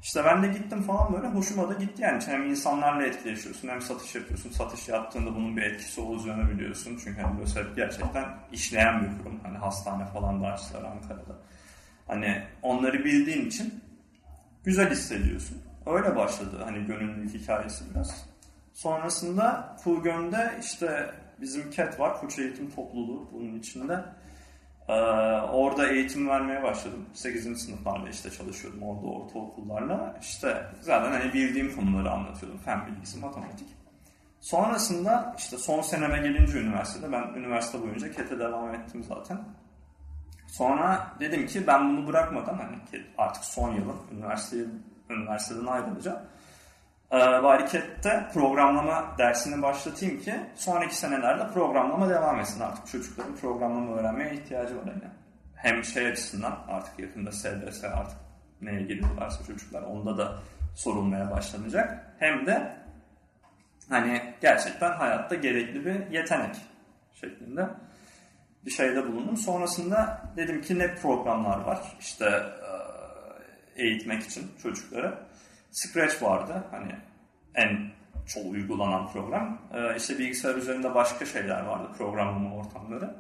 İşte 0.03 0.25
ben 0.25 0.43
de 0.43 0.49
gittim 0.49 0.83
falan 0.83 1.13
böyle 1.13 1.27
hoşuma 1.27 1.69
da 1.69 1.73
gitti 1.73 2.03
yani. 2.03 2.23
Hem 2.27 2.47
insanlarla 2.51 3.07
etkileşiyorsun 3.07 3.69
hem 3.69 3.83
satış 3.83 4.15
yapıyorsun. 4.15 4.51
Satış 4.51 4.89
yaptığında 4.89 5.35
bunun 5.35 5.57
bir 5.57 5.63
etkisi 5.63 6.01
olacağını 6.01 6.51
biliyorsun. 6.51 6.99
Çünkü 7.05 7.21
hani 7.21 7.39
böyle 7.39 7.69
gerçekten 7.77 8.25
işleyen 8.53 9.03
bir 9.03 9.19
kurum. 9.19 9.41
Hani 9.43 9.59
hastane 9.59 10.07
falan 10.07 10.43
da 10.43 10.47
açtılar 10.47 10.85
Ankara'da. 10.85 11.39
Hani 12.07 12.43
onları 12.63 13.05
bildiğin 13.05 13.47
için 13.47 13.85
güzel 14.65 14.91
hissediyorsun. 14.91 15.63
Öyle 15.87 16.17
başladı 16.17 16.63
hani 16.65 16.87
gönüllülük 16.87 17.35
hikayesi 17.35 17.85
biraz. 17.95 18.27
Sonrasında 18.73 19.77
Kugön'de 19.85 20.59
işte 20.61 21.11
bizim 21.41 21.71
KET 21.71 22.01
var, 22.01 22.21
Koç 22.21 22.39
Eğitim 22.39 22.71
Topluluğu 22.71 23.31
bunun 23.33 23.59
içinde. 23.59 24.05
Ee, 24.91 24.93
orada 25.41 25.89
eğitim 25.89 26.29
vermeye 26.29 26.63
başladım. 26.63 27.07
8. 27.15 27.63
sınıflarla 27.63 28.09
işte 28.09 28.31
çalışıyordum 28.31 28.83
orada 28.83 29.07
ortaokullarla. 29.07 30.19
İşte 30.21 30.67
zaten 30.81 31.13
hani 31.13 31.33
bildiğim 31.33 31.77
konuları 31.77 32.11
anlatıyordum. 32.11 32.59
Fen 32.59 32.87
bilgisi, 32.87 33.19
matematik. 33.19 33.69
Sonrasında 34.41 35.35
işte 35.39 35.59
son 35.59 35.81
seneme 35.81 36.19
gelince 36.19 36.59
üniversitede 36.59 37.13
ben 37.13 37.23
üniversite 37.39 37.83
boyunca 37.83 38.13
KET'e 38.13 38.39
devam 38.39 38.75
ettim 38.75 39.05
zaten. 39.09 39.39
Sonra 40.47 41.17
dedim 41.21 41.47
ki 41.47 41.67
ben 41.67 41.89
bunu 41.89 42.07
bırakmadan 42.07 42.55
hani 42.55 42.77
artık 43.19 43.45
son 43.45 43.75
yılım 43.75 43.97
üniversiteye, 44.13 44.65
üniversiteden 45.11 45.67
ayrılacağım. 45.67 46.21
Ee, 47.13 47.17
bari 47.19 47.67
KET'te 47.67 48.27
programlama 48.35 49.15
dersini 49.19 49.63
başlatayım 49.63 50.21
ki 50.21 50.35
sonraki 50.55 50.97
senelerde 50.97 51.53
programlama 51.53 52.09
devam 52.09 52.41
etsin. 52.41 52.61
Artık 52.61 52.87
çocukların 52.87 53.37
programlama 53.37 53.97
öğrenmeye 53.97 54.35
ihtiyacı 54.35 54.77
var. 54.77 54.87
Yani. 54.87 55.13
Hem 55.55 55.85
şey 55.85 56.07
açısından 56.07 56.59
artık 56.69 56.99
yakında 56.99 57.33
SBS 57.33 57.85
artık 57.85 58.19
neye 58.61 58.83
giriyorlarsa 58.83 59.45
çocuklar 59.45 59.83
onda 59.83 60.19
da 60.19 60.39
sorulmaya 60.77 61.31
başlanacak. 61.31 62.15
Hem 62.19 62.47
de 62.47 62.77
hani 63.89 64.35
gerçekten 64.41 64.93
hayatta 64.93 65.35
gerekli 65.35 65.85
bir 65.87 66.11
yetenek 66.11 66.57
şeklinde 67.21 67.69
bir 68.65 68.71
şeyde 68.71 69.07
bulundum. 69.07 69.37
Sonrasında 69.37 70.23
dedim 70.37 70.63
ki 70.63 70.79
ne 70.79 70.95
programlar 70.95 71.61
var 71.61 71.97
işte 72.01 72.43
eğitmek 73.77 74.23
için 74.23 74.51
çocukları. 74.63 75.19
Scratch 75.71 76.23
vardı 76.23 76.65
hani 76.71 76.97
en 77.55 77.91
çok 78.27 78.53
uygulanan 78.53 79.13
program. 79.13 79.59
İşte 79.97 80.19
bilgisayar 80.19 80.55
üzerinde 80.55 80.95
başka 80.95 81.27
şeyler 81.27 81.65
vardı 81.65 81.89
programlama 81.99 82.57
ortamları. 82.57 83.15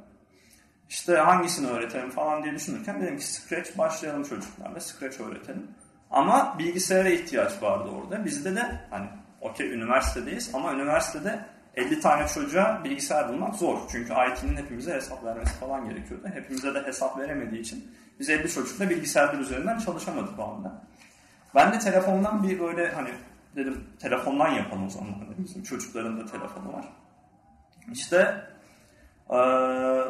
İşte 0.88 1.16
hangisini 1.16 1.66
öğretelim 1.66 2.10
falan 2.10 2.42
diye 2.42 2.54
düşünürken 2.54 3.02
dedim 3.02 3.18
ki 3.18 3.26
Scratch 3.26 3.78
başlayalım 3.78 4.22
çocuklarla 4.22 4.80
Scratch 4.80 5.20
öğretelim. 5.20 5.70
Ama 6.10 6.56
bilgisayara 6.58 7.08
ihtiyaç 7.08 7.62
vardı 7.62 7.90
orada. 7.90 8.24
Bizde 8.24 8.56
de 8.56 8.80
hani 8.90 9.06
okey 9.40 9.72
üniversitedeyiz 9.72 10.50
ama 10.54 10.72
üniversitede 10.72 11.44
50 11.74 12.00
tane 12.00 12.28
çocuğa 12.28 12.84
bilgisayar 12.84 13.28
bulmak 13.28 13.54
zor. 13.54 13.78
Çünkü 13.92 14.12
IT'nin 14.12 14.56
hepimize 14.56 14.94
hesap 14.94 15.24
vermesi 15.24 15.54
falan 15.54 15.88
gerekiyordu. 15.88 16.28
Hepimize 16.34 16.74
de 16.74 16.82
hesap 16.82 17.18
veremediği 17.18 17.60
için 17.60 17.94
biz 18.20 18.30
50 18.30 18.52
çocukla 18.52 18.90
bilgisayarlar 18.90 19.40
üzerinden 19.40 19.78
çalışamadık 19.78 20.38
o 20.38 20.42
anda. 20.44 20.82
Ben 21.54 21.72
de 21.72 21.78
telefondan 21.78 22.42
bir 22.42 22.60
böyle 22.60 22.92
hani 22.92 23.10
dedim 23.56 23.84
telefondan 24.00 24.48
yapalım 24.48 24.86
o 24.86 24.90
zaman. 24.90 25.12
Hani 25.12 25.44
bizim 25.44 25.62
çocukların 25.62 26.20
da 26.20 26.26
telefonu 26.26 26.72
var. 26.72 26.84
İşte 27.92 28.44
e, 29.30 29.38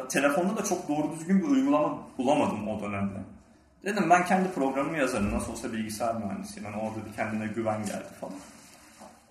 telefonda 0.09 0.57
da 0.57 0.63
çok 0.63 0.87
doğru 0.89 1.11
düzgün 1.11 1.39
bir 1.39 1.47
uygulama 1.47 1.97
bulamadım 2.17 2.67
o 2.67 2.81
dönemde. 2.81 3.19
Dedim 3.85 4.09
ben 4.09 4.25
kendi 4.25 4.51
programımı 4.51 4.97
yazarım. 4.97 5.33
Nasıl 5.33 5.51
olsa 5.51 5.73
bilgisayar 5.73 6.15
mühendisiyim. 6.15 6.65
Yani 6.71 6.81
orada 6.81 7.05
bir 7.05 7.13
kendine 7.15 7.47
güven 7.47 7.85
geldi 7.85 8.09
falan. 8.21 8.33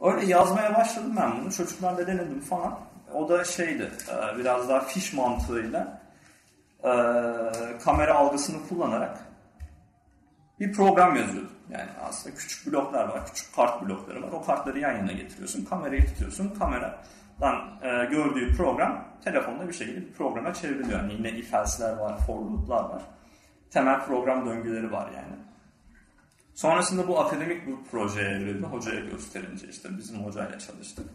Öyle 0.01 0.27
yazmaya 0.27 0.75
başladım 0.75 1.15
ben 1.21 1.41
bunu. 1.41 1.53
Çocuklarla 1.53 2.07
denedim 2.07 2.41
falan. 2.41 2.79
O 3.15 3.29
da 3.29 3.45
şeydi 3.45 3.91
biraz 4.39 4.69
daha 4.69 4.81
fiş 4.81 5.13
mantığıyla 5.13 6.01
kamera 7.85 8.15
algısını 8.15 8.69
kullanarak 8.69 9.19
bir 10.61 10.73
program 10.73 11.17
yazıyordum. 11.17 11.53
Yani 11.71 11.91
aslında 12.09 12.37
küçük 12.37 12.73
bloklar 12.73 13.09
var, 13.09 13.27
küçük 13.27 13.55
kart 13.57 13.83
blokları 13.83 14.23
var. 14.23 14.29
O 14.33 14.45
kartları 14.45 14.79
yan 14.79 14.97
yana 14.97 15.13
getiriyorsun, 15.13 15.65
kamerayı 15.65 16.07
tutuyorsun. 16.07 16.55
Kameradan 16.59 17.81
gördüğü 18.11 18.57
program 18.57 19.05
telefonda 19.25 19.69
bir 19.69 19.73
şekilde 19.73 20.01
bir 20.01 20.13
programa 20.13 20.55
çevriliyor. 20.55 20.99
Yani 20.99 21.13
yine 21.13 21.31
if 21.31 21.55
else'ler 21.55 21.97
var, 21.97 22.19
for 22.27 22.35
loop'lar 22.35 22.85
var. 22.85 23.03
Temel 23.71 24.01
program 24.01 24.47
döngüleri 24.47 24.93
var 24.93 25.11
yani. 25.17 25.37
Sonrasında 26.55 27.09
bu 27.09 27.21
akademik 27.21 27.67
bir 27.67 27.77
projeye 27.91 28.29
evrildi. 28.29 28.67
Hocaya 28.67 29.01
gösterince 29.01 29.69
işte 29.69 29.89
bizim 29.99 30.25
hocayla 30.25 30.59
çalıştık. 30.59 31.07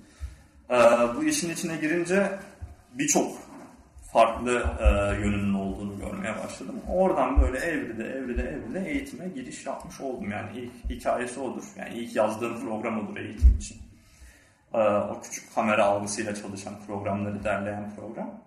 Ee, 0.69 0.75
bu 1.15 1.23
işin 1.23 1.49
içine 1.49 1.77
girince 1.77 2.39
birçok 2.93 3.31
farklı 4.15 4.63
e, 4.79 4.85
yönünün 5.21 5.53
olduğunu 5.53 5.99
görmeye 5.99 6.35
başladım. 6.43 6.81
Oradan 6.89 7.41
böyle 7.41 7.57
evride 7.57 8.03
evride 8.03 8.41
evride 8.41 8.89
eğitime 8.89 9.27
giriş 9.27 9.65
yapmış 9.65 10.01
oldum. 10.01 10.31
Yani 10.31 10.49
ilk 10.59 10.89
hikayesi 10.89 11.39
odur. 11.39 11.63
Yani 11.77 11.93
ilk 11.93 12.15
yazdığım 12.15 12.61
program 12.61 12.99
odur 12.99 13.17
eğitim 13.17 13.57
için. 13.59 13.77
Ee, 14.73 14.77
o 14.77 15.21
küçük 15.21 15.55
kamera 15.55 15.85
algısıyla 15.85 16.35
çalışan 16.35 16.73
programları 16.87 17.43
derleyen 17.43 17.91
program. 17.95 18.41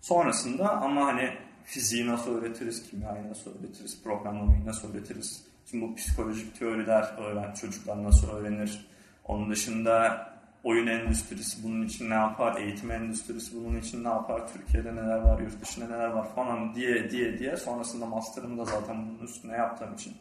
Sonrasında 0.00 0.70
ama 0.70 1.06
hani 1.06 1.30
fiziği 1.64 2.06
nasıl 2.06 2.38
öğretiriz, 2.38 2.90
kimyayı 2.90 3.28
nasıl 3.30 3.50
öğretiriz, 3.50 4.02
programlamayı 4.02 4.66
nasıl 4.66 4.94
öğretiriz, 4.94 5.44
Şimdi 5.70 5.84
bu 5.84 5.94
psikolojik 5.94 6.58
teoriler 6.58 7.14
öğren, 7.18 7.54
çocuklar 7.54 8.04
nasıl 8.04 8.30
öğrenir? 8.30 8.86
Onun 9.24 9.50
dışında 9.50 10.31
oyun 10.64 10.86
endüstrisi 10.86 11.62
bunun 11.62 11.86
için 11.86 12.10
ne 12.10 12.14
yapar? 12.14 12.60
Eğitim 12.60 12.90
endüstrisi 12.90 13.56
bunun 13.56 13.80
için 13.80 14.04
ne 14.04 14.08
yapar? 14.08 14.52
Türkiye'de 14.52 14.96
neler 14.96 15.18
var? 15.18 15.40
Yurt 15.40 15.62
dışında 15.62 15.86
neler 15.86 16.08
var? 16.08 16.34
Falan 16.34 16.74
diye 16.74 17.10
diye 17.10 17.38
diye. 17.38 17.56
Sonrasında 17.56 18.06
master'ımı 18.06 18.58
da 18.58 18.64
zaten 18.64 18.96
bunun 19.06 19.26
üstüne 19.26 19.52
yaptığım 19.52 19.94
için 19.94 20.16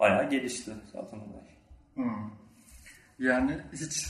bayağı 0.00 0.30
gelişti 0.30 0.72
zaten 0.92 1.16
olay. 1.16 1.50
Hmm. 1.94 2.30
Yani 3.18 3.58
hiç 3.72 4.06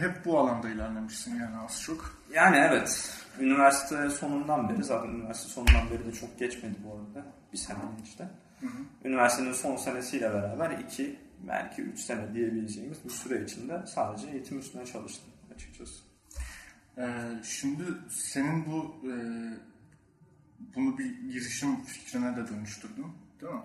hep 0.00 0.24
bu 0.24 0.38
alanda 0.38 0.68
ilerlemişsin 0.68 1.40
yani 1.40 1.56
az 1.56 1.82
çok. 1.82 2.20
Yani 2.34 2.56
evet. 2.56 3.16
Üniversite 3.40 4.10
sonundan 4.10 4.68
beri 4.68 4.84
zaten 4.84 5.08
üniversite 5.08 5.48
sonundan 5.48 5.90
beri 5.90 6.06
de 6.06 6.12
çok 6.12 6.38
geçmedi 6.38 6.74
bu 6.84 6.92
arada. 6.92 7.26
Bir 7.52 7.58
sene 7.58 7.78
işte. 8.04 8.28
Hı 8.60 8.66
hı. 8.66 9.08
Üniversitenin 9.08 9.52
son 9.52 9.76
senesiyle 9.76 10.32
beraber 10.34 10.70
iki 10.70 11.18
belki 11.48 11.82
üç 11.82 12.00
sene 12.00 12.34
diyebileceğimiz 12.34 13.04
bir 13.04 13.10
süre 13.10 13.44
içinde 13.44 13.82
sadece 13.86 14.30
eğitim 14.30 14.58
üstüne 14.58 14.86
çalıştım 14.86 15.30
açıkçası. 15.54 16.02
Ee, 16.98 17.02
şimdi 17.44 17.82
senin 18.08 18.66
bu 18.66 18.96
e, 19.06 19.14
bunu 20.76 20.98
bir 20.98 21.32
girişim 21.32 21.84
fikrine 21.84 22.36
de 22.36 22.48
dönüştürdün 22.48 23.06
değil 23.40 23.52
mi? 23.52 23.60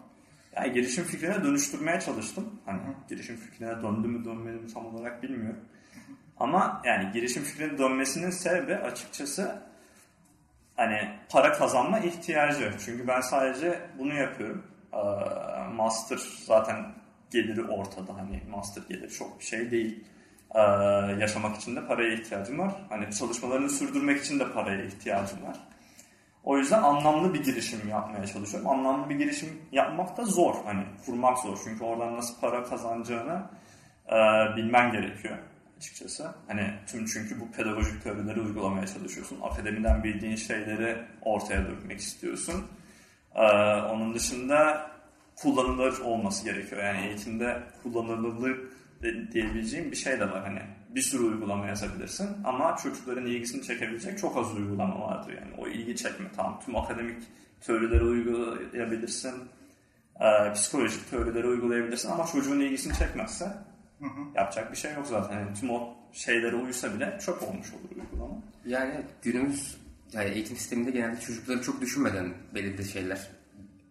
Yani 0.56 0.74
girişim 0.74 1.04
fikrine 1.04 1.44
dönüştürmeye 1.44 2.00
çalıştım. 2.00 2.60
Hani 2.66 2.80
Hı. 2.80 2.94
girişim 3.10 3.36
fikrine 3.38 3.84
döndü 3.84 4.08
mü 4.08 4.26
dönmedi 4.26 4.58
mi 4.58 4.74
tam 4.74 4.86
olarak 4.86 5.24
bilmiyorum. 5.24 5.66
Ama 6.38 6.82
yani 6.86 7.12
girişim 7.12 7.44
fikrine 7.44 7.78
dönmesinin 7.78 8.30
sebebi 8.30 8.76
açıkçası 8.76 9.62
hani 10.76 11.10
para 11.30 11.52
kazanma 11.52 12.00
ihtiyacı. 12.00 12.74
Çünkü 12.86 13.08
ben 13.08 13.22
sadece 13.22 13.90
bunu 14.00 14.14
yapıyorum. 14.14 14.64
Ee, 14.94 14.98
master 15.74 16.20
zaten 16.46 16.86
geliri 17.32 17.64
ortada. 17.64 18.18
Hani 18.18 18.42
master 18.52 18.84
geliri 18.90 19.10
çok 19.10 19.40
bir 19.40 19.46
şey 19.46 19.72
değil. 19.72 20.04
Ee, 20.56 20.60
yaşamak 21.20 21.56
için 21.56 21.76
de 21.76 21.88
paraya 21.88 22.14
ihtiyacım 22.14 22.60
var. 22.60 22.72
Hani 22.90 23.14
çalışmalarını 23.14 23.70
sürdürmek 23.70 24.22
için 24.22 24.40
de 24.40 24.52
paraya 24.52 24.84
ihtiyacım 24.86 25.44
var. 25.44 25.58
O 26.44 26.58
yüzden 26.58 26.84
anlamlı 26.84 27.34
bir 27.34 27.44
girişim 27.44 27.90
yapmaya 27.90 28.28
çalışıyorum. 28.28 28.70
Anlamlı 28.70 29.10
bir 29.10 29.16
girişim 29.16 29.50
yapmak 29.72 30.18
da 30.18 30.26
zor. 30.26 30.56
Hani 30.66 30.84
kurmak 31.06 31.38
zor. 31.38 31.58
Çünkü 31.64 31.84
oradan 31.84 32.16
nasıl 32.16 32.40
para 32.42 32.64
kazanacağını 32.64 33.42
e, 34.08 34.16
bilmen 34.56 34.92
gerekiyor 34.92 35.38
açıkçası. 35.78 36.32
Hani 36.48 36.74
tüm 36.88 37.06
çünkü 37.06 37.40
bu 37.40 37.52
pedagojik 37.52 38.04
teorileri 38.04 38.42
uygulamaya 38.42 38.88
çalışıyorsun. 38.88 39.40
Akademiden 39.42 40.04
bildiğin 40.04 40.36
şeyleri 40.36 40.98
ortaya 41.22 41.66
dökmek 41.66 42.00
istiyorsun. 42.00 42.66
Ee, 43.36 43.42
onun 43.76 44.14
dışında 44.14 44.92
kullanılır 45.36 46.00
olması 46.00 46.46
gerekiyor. 46.46 46.84
Yani 46.84 47.08
eğitimde 47.08 47.64
kullanılırlık 47.84 48.72
de- 49.04 49.32
diyebileceğim 49.32 49.92
bir 49.92 49.96
şey 49.96 50.20
de 50.20 50.32
var. 50.32 50.44
Hani 50.44 50.62
bir 50.90 51.02
sürü 51.02 51.24
uygulama 51.24 51.68
yazabilirsin 51.68 52.30
ama 52.44 52.78
çocukların 52.84 53.26
ilgisini 53.26 53.64
çekebilecek 53.64 54.20
çok 54.20 54.38
az 54.38 54.54
uygulama 54.58 55.02
vardır. 55.02 55.34
Yani 55.34 55.54
o 55.58 55.68
ilgi 55.68 55.96
çekme 55.96 56.26
tamam. 56.36 56.60
Tüm 56.66 56.76
akademik 56.76 57.24
teorileri 57.62 58.04
uygulayabilirsin. 58.04 59.34
Ee, 60.22 60.54
psikolojik 60.54 61.10
teorileri 61.12 61.48
uygulayabilirsin 61.48 62.10
ama 62.12 62.26
çocuğun 62.26 62.60
ilgisini 62.60 62.94
çekmezse 62.94 63.52
yapacak 64.36 64.72
bir 64.72 64.78
şey 64.78 64.94
yok 64.94 65.08
zaten. 65.08 65.40
Yani 65.40 65.54
tüm 65.54 65.70
o 65.70 65.94
şeylere 66.14 66.56
uysa 66.56 66.94
bile 66.96 67.20
çöp 67.26 67.44
olmuş 67.44 67.68
olur 67.74 68.02
uygulama. 68.04 68.36
Yani 68.66 69.02
günümüz 69.22 69.78
yani 70.14 70.30
eğitim 70.30 70.58
sisteminde 70.58 70.92
genelde 70.92 71.20
çocukları 71.22 71.62
çok 71.62 71.82
düşünmeden 71.82 72.34
belirli 72.56 72.86
şeyler 72.86 73.28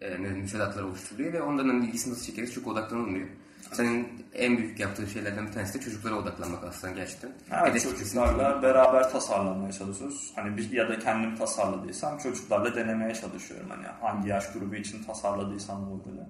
e, 0.04 0.18
müfredatlar 0.18 0.82
oluşturuluyor 0.82 1.32
ve 1.32 1.42
onların 1.42 1.82
ilgisini 1.82 2.12
nasıl 2.12 2.26
çekeriz 2.26 2.54
çok 2.54 2.66
odaklanılmıyor. 2.66 3.28
Senin 3.72 4.08
en 4.34 4.58
büyük 4.58 4.80
yaptığın 4.80 5.06
şeylerden 5.06 5.46
bir 5.46 5.52
tanesi 5.52 5.78
de 5.78 5.82
çocuklara 5.82 6.14
odaklanmak 6.14 6.64
aslında 6.64 6.92
gerçekten. 6.92 7.30
Evet, 7.62 7.82
çocuklarla 7.82 8.62
beraber 8.62 9.10
tasarlamaya 9.10 9.72
çalışıyoruz. 9.72 10.32
Hani 10.34 10.56
bir, 10.56 10.70
ya 10.70 10.88
da 10.88 10.98
kendim 10.98 11.36
tasarladıysam 11.36 12.18
çocuklarla 12.18 12.74
denemeye 12.74 13.14
çalışıyorum. 13.14 13.70
Hani 13.70 13.86
hangi 13.86 14.28
yaş 14.28 14.52
grubu 14.52 14.74
için 14.74 15.02
tasarladıysam 15.02 15.80
modeli. 15.80 16.20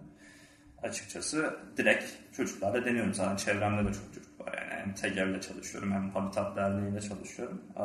Açıkçası 0.82 1.56
direkt 1.76 2.04
çocuklarla 2.36 2.84
deniyorum. 2.84 3.14
Zaten 3.14 3.36
çevremde 3.36 3.88
de 3.88 3.92
çok 3.94 4.14
çocuk 4.14 4.40
var. 4.40 4.58
Yani 4.58 4.80
hem 4.80 4.94
TEGEV'le 4.94 5.40
çalışıyorum 5.40 5.92
hem 5.92 6.10
Habitat 6.10 6.56
Derneği'yle 6.56 7.00
çalışıyorum. 7.00 7.62
Ee, 7.76 7.82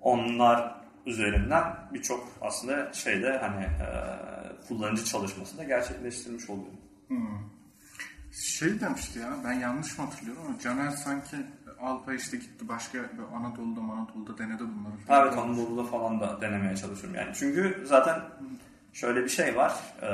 onlar 0.00 0.85
üzerinden 1.06 1.76
birçok 1.94 2.28
aslında 2.40 2.92
şeyde 2.92 3.38
hani 3.38 3.64
e, 3.64 3.88
kullanıcı 4.68 5.04
çalışması 5.04 5.58
da 5.58 5.64
gerçekleştirmiş 5.64 6.50
oluyorum. 6.50 6.80
Şey 8.32 8.80
demişti 8.80 9.18
ya 9.18 9.36
ben 9.44 9.52
yanlış 9.52 9.98
mı 9.98 10.04
hatırlıyorum 10.04 10.42
ama 10.48 10.58
Caner 10.58 10.90
sanki 10.90 11.36
Alpay 11.80 12.16
işte 12.16 12.36
gitti 12.36 12.68
başka 12.68 12.98
Anadolu'da 13.34 13.80
Anadolu'da 13.80 14.38
denedi 14.38 14.62
bunları. 14.62 15.22
Evet 15.22 15.38
Anadolu'da 15.38 15.84
falan 15.84 16.20
da 16.20 16.40
denemeye 16.40 16.76
çalışıyorum 16.76 17.14
yani. 17.14 17.34
Çünkü 17.34 17.84
zaten 17.86 18.20
şöyle 18.92 19.24
bir 19.24 19.28
şey 19.28 19.56
var. 19.56 19.74
Ee, 20.02 20.06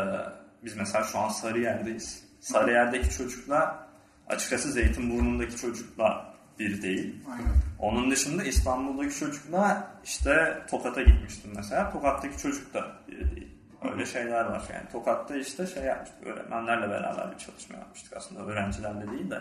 biz 0.64 0.76
mesela 0.76 1.04
şu 1.04 1.18
an 1.18 1.28
Sarıyer'deyiz. 1.28 2.24
Sarıyer'deki 2.40 3.10
çocukla 3.10 3.88
açıkçası 4.28 4.72
Zeytinburnu'ndaki 4.72 5.56
çocukla 5.56 6.31
bir 6.58 6.82
değil. 6.82 7.16
Aynen. 7.30 7.52
Onun 7.78 8.10
dışında 8.10 8.44
İstanbul'daki 8.44 9.14
çocukla 9.14 9.90
işte 10.04 10.62
Tokat'a 10.70 11.02
gitmiştim 11.02 11.52
mesela. 11.56 11.92
Tokat'taki 11.92 12.38
çocuk 12.38 12.74
da 12.74 12.86
biri 13.08 13.36
değil. 13.36 13.48
Öyle 13.92 14.06
şeyler 14.06 14.44
var 14.44 14.62
yani. 14.74 14.88
Tokat'ta 14.92 15.36
işte 15.36 15.66
şey 15.66 15.82
yapmıştık. 15.82 16.26
Öğretmenlerle 16.26 16.90
beraber 16.90 17.32
bir 17.32 17.38
çalışma 17.38 17.76
yapmıştık 17.78 18.16
aslında. 18.16 18.40
Öğrencilerle 18.40 19.10
değil 19.10 19.30
de. 19.30 19.38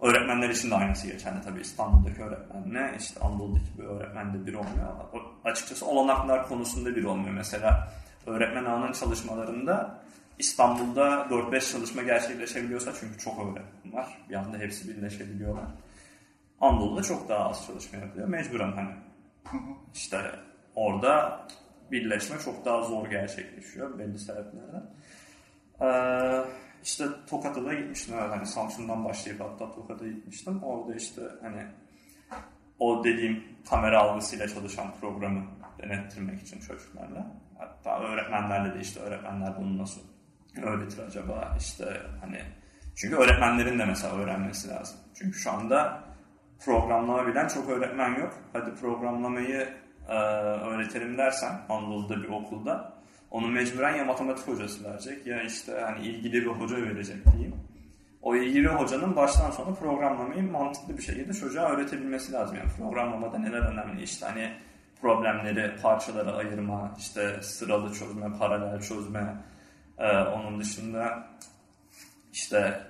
Öğretmenler 0.00 0.50
için 0.50 0.70
de 0.70 0.74
aynısı 0.74 1.06
geçerli 1.06 1.42
tabii. 1.44 1.60
İstanbul'daki 1.60 2.22
öğretmenle 2.22 2.94
işte 2.98 3.20
Anadolu'daki 3.20 3.78
bir 3.78 3.84
öğretmen 3.84 4.34
de 4.34 4.46
bir 4.46 4.54
olmuyor. 4.54 4.88
Açıkçası 5.44 5.86
olanaklar 5.86 6.48
konusunda 6.48 6.96
bir 6.96 7.04
olmuyor. 7.04 7.34
Mesela 7.34 7.92
öğretmen 8.26 8.64
ağının 8.64 8.92
çalışmalarında 8.92 9.98
İstanbul'da 10.38 11.26
4-5 11.30 11.72
çalışma 11.72 12.02
gerçekleşebiliyorsa 12.02 12.92
çünkü 13.00 13.18
çok 13.18 13.38
öğretmen 13.38 13.92
var. 13.92 14.18
Bir 14.30 14.34
anda 14.34 14.58
hepsi 14.58 14.88
birleşebiliyorlar. 14.88 15.64
Anadolu'da 16.60 17.02
çok 17.02 17.28
daha 17.28 17.48
az 17.48 17.66
çalışma 17.66 17.98
yapılıyor. 17.98 18.28
Mecburen 18.28 18.72
hani 18.72 18.90
işte 19.94 20.18
orada 20.74 21.46
birleşme 21.90 22.38
çok 22.38 22.64
daha 22.64 22.82
zor 22.82 23.10
gerçekleşiyor 23.10 23.98
belli 23.98 24.18
sebeplerden. 24.18 24.90
Ee, 25.80 26.44
işte 26.82 27.04
Tokat'a 27.26 27.64
da 27.64 27.74
gitmiştim. 27.74 28.14
Evet, 28.18 28.30
hani 28.30 28.46
Samsun'dan 28.46 29.04
başlayıp 29.04 29.40
hatta 29.40 29.70
Tokat'a 29.70 30.06
gitmiştim. 30.06 30.62
Orada 30.62 30.94
işte 30.94 31.22
hani 31.42 31.62
o 32.78 33.04
dediğim 33.04 33.44
kamera 33.70 34.00
algısıyla 34.00 34.48
çalışan 34.48 34.94
programı 35.00 35.46
denettirmek 35.78 36.42
için 36.42 36.60
çocuklarla. 36.60 37.26
Hatta 37.58 38.00
öğretmenlerle 38.00 38.74
de 38.74 38.80
işte 38.80 39.00
öğretmenler 39.00 39.56
bunu 39.56 39.78
nasıl 39.78 40.00
öğretir 40.62 40.98
acaba 40.98 41.56
işte 41.60 42.02
hani 42.20 42.40
çünkü 42.96 43.16
öğretmenlerin 43.16 43.78
de 43.78 43.84
mesela 43.84 44.14
öğrenmesi 44.14 44.68
lazım. 44.68 44.96
Çünkü 45.14 45.38
şu 45.38 45.50
anda 45.50 46.04
programlama 46.64 47.26
bilen 47.26 47.48
çok 47.48 47.68
öğretmen 47.68 48.14
yok. 48.14 48.32
Hadi 48.52 48.74
programlamayı 48.74 49.68
e, 50.08 50.14
öğretelim 50.14 51.18
dersen 51.18 51.60
Anadolu'da 51.68 52.22
bir 52.22 52.28
okulda 52.28 52.94
onu 53.30 53.48
mecburen 53.48 53.96
ya 53.96 54.04
matematik 54.04 54.48
hocası 54.48 54.84
verecek 54.84 55.26
ya 55.26 55.42
işte 55.42 55.72
hani 55.84 56.06
ilgili 56.06 56.42
bir 56.42 56.46
hoca 56.46 56.76
verecek 56.76 57.16
diyeyim. 57.32 57.54
O 58.22 58.36
ilgili 58.36 58.68
hocanın 58.68 59.16
baştan 59.16 59.50
sona 59.50 59.74
programlamayı 59.74 60.50
mantıklı 60.50 60.96
bir 60.96 61.02
şekilde 61.02 61.32
çocuğa 61.32 61.70
öğretebilmesi 61.70 62.32
lazım. 62.32 62.56
Yani 62.56 62.68
programlamada 62.78 63.38
neler 63.38 63.60
önemli 63.60 64.02
işte 64.02 64.26
hani 64.26 64.52
problemleri 65.00 65.76
parçalara 65.82 66.32
ayırma, 66.32 66.94
işte 66.98 67.42
sıralı 67.42 67.94
çözme, 67.94 68.38
paralel 68.38 68.80
çözme, 68.80 69.36
e, 69.98 70.18
onun 70.18 70.60
dışında 70.60 71.28
işte 72.32 72.80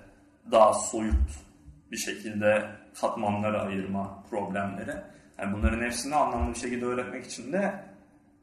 daha 0.50 0.74
soyut 0.74 1.14
bir 1.90 1.96
şekilde 1.96 2.68
katmanlara 3.00 3.62
ayırma 3.62 4.24
problemleri. 4.30 4.96
Yani 5.38 5.56
bunların 5.56 5.84
hepsini 5.84 6.14
anlamlı 6.14 6.54
bir 6.54 6.58
şekilde 6.58 6.84
öğretmek 6.84 7.24
için 7.26 7.52
de 7.52 7.84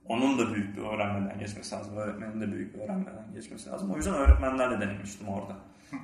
onun 0.06 0.40
da 0.40 0.54
büyük 0.54 0.78
bir 0.78 0.82
öğrenmeden 0.82 1.40
geçmesi 1.40 1.76
lazım. 1.76 1.98
Öğretmenin 1.98 2.42
de 2.42 2.52
büyük 2.52 2.74
bir 2.74 2.80
öğrenmeden 2.80 3.34
geçmesi 3.34 3.70
lazım. 3.70 3.92
O 3.92 3.98
yüzden 3.98 4.14
öğretmenlerle 4.14 4.82
denemiştim 4.82 5.28
orada. 5.28 5.56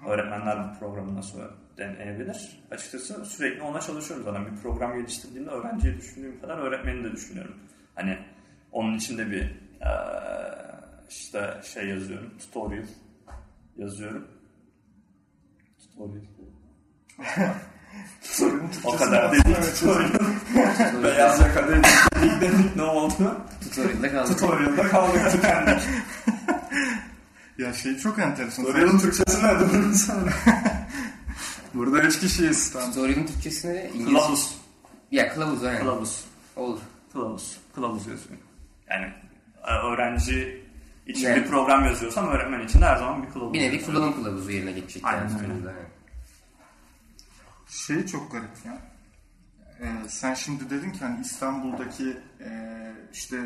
Öğretmenler 0.08 0.70
bu 0.70 0.80
programı 0.80 1.16
nasıl 1.16 1.40
deneyebilir? 1.78 2.64
Açıkçası 2.72 3.26
sürekli 3.26 3.62
ona 3.62 3.80
çalışıyorum 3.80 4.26
zaten. 4.26 4.46
Bir 4.46 4.56
program 4.62 4.98
geliştirdiğimde 4.98 5.50
öğrenciyi 5.50 5.98
düşündüğüm 5.98 6.42
kadar 6.42 6.58
öğretmeni 6.58 7.04
de 7.04 7.12
düşünüyorum. 7.12 7.56
Hani 7.96 8.18
onun 8.72 8.98
için 8.98 9.18
de 9.18 9.32
bir 9.32 9.68
işte 11.10 11.62
şey 11.64 11.88
yazıyorum. 11.88 12.38
Tutorial 12.38 12.86
yazıyorum. 13.78 14.28
Tutorial. 15.80 16.22
O 18.84 18.92
Türkçesi 18.92 18.98
kadar. 18.98 19.34
Evet. 19.46 19.80
Tutorial. 19.80 20.10
Beyaz 21.04 21.40
yaka 21.40 21.68
dedik. 21.68 21.86
dedik 22.42 22.76
ne 22.76 22.84
oldu? 22.84 23.38
Tutorial'da 23.64 24.12
kaldık. 24.12 24.38
Tutorial'da 24.40 24.88
kaldık 24.88 25.32
tükendik. 25.32 25.80
Ya 27.58 27.74
şey 27.74 27.98
çok 27.98 28.20
enteresan. 28.20 28.66
Tutorial'ın 28.66 28.98
Türkçesi 29.00 29.44
ne? 29.46 29.60
Durun 29.60 29.92
sana. 29.94 30.20
Burada 31.74 32.00
üç 32.02 32.20
kişiyiz. 32.20 32.72
Tamam. 32.74 32.92
Tutorial'ın 32.92 33.26
Türkçesini 33.26 33.90
İngilizce... 33.94 34.06
Kılavuz. 34.14 34.56
Ya 35.12 35.34
kılavuz 35.34 35.64
aynen. 35.64 35.80
Kılavuz. 35.82 36.24
Olur. 36.56 36.80
Kılavuz. 37.14 37.58
Kılavuz 37.76 38.08
yazıyor. 38.08 38.40
Yani 38.90 39.06
e, 39.68 39.74
öğrenci 39.74 40.64
için 41.08 41.28
Yani- 41.28 41.36
bir 41.44 41.48
program 41.48 41.86
yazıyorsam 41.86 42.28
öğretmen 42.28 42.60
için 42.66 42.82
de 42.82 42.86
her 42.86 42.96
zaman 42.98 43.24
bir 43.24 43.30
kılavuz. 43.30 43.54
Bir 43.54 43.62
nevi 43.62 43.86
kullanım 43.86 44.16
kılavuzu 44.16 44.52
yerine 44.52 44.72
geçecek 44.72 45.06
Aynen 45.06 45.20
yani 45.30 45.42
öyle. 45.42 45.52
yani. 45.54 45.88
Şey 47.68 48.06
çok 48.06 48.32
garip 48.32 48.66
ya. 48.66 48.78
Ee, 49.82 50.10
sen 50.10 50.34
şimdi 50.34 50.70
dedin 50.70 50.92
ki 50.92 51.00
hani 51.00 51.22
İstanbul'daki 51.22 52.18
e, 52.42 52.50
işte 53.14 53.38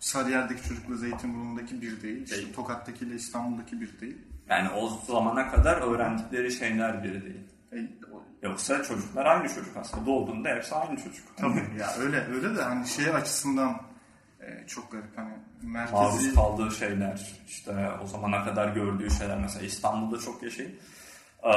Sarıyer'deki 0.00 0.68
çocukla 0.68 0.96
Zeytinburnu'ndaki 0.96 1.82
bir 1.82 2.02
değil. 2.02 2.22
işte 2.22 2.36
Değil. 2.36 2.52
Tokat'takiyle 2.54 3.14
İstanbul'daki 3.14 3.80
bir 3.80 4.00
değil. 4.00 4.18
Yani 4.48 4.70
o 4.70 4.88
zamana 5.06 5.50
kadar 5.50 5.76
öğrendikleri 5.76 6.52
şeyler 6.52 7.04
biri 7.04 7.22
değil. 7.24 7.40
E, 7.72 7.76
o- 8.12 8.22
Yoksa 8.42 8.82
çocuklar 8.82 9.26
aynı 9.26 9.48
çocuk 9.48 9.76
aslında. 9.76 10.06
Doğduğunda 10.06 10.48
hepsi 10.48 10.74
aynı 10.74 10.96
çocuk. 10.96 11.36
Tabii 11.36 11.62
ya 11.80 11.94
öyle 11.98 12.26
öyle 12.26 12.56
de 12.56 12.62
hani 12.62 12.86
şey 12.88 13.08
açısından 13.14 13.82
e, 14.40 14.66
çok 14.66 14.92
garip 14.92 15.18
hani 15.18 15.32
merkezi 15.62 15.94
maruz 15.96 16.34
kaldığı 16.34 16.70
şeyler, 16.74 17.32
işte 17.48 17.90
o 18.02 18.06
zamana 18.06 18.44
kadar 18.44 18.74
gördüğü 18.74 19.10
şeyler. 19.10 19.38
Mesela 19.40 19.66
İstanbul'da 19.66 20.20
çok 20.20 20.42
yaşayıp 20.42 20.80
e, 21.42 21.50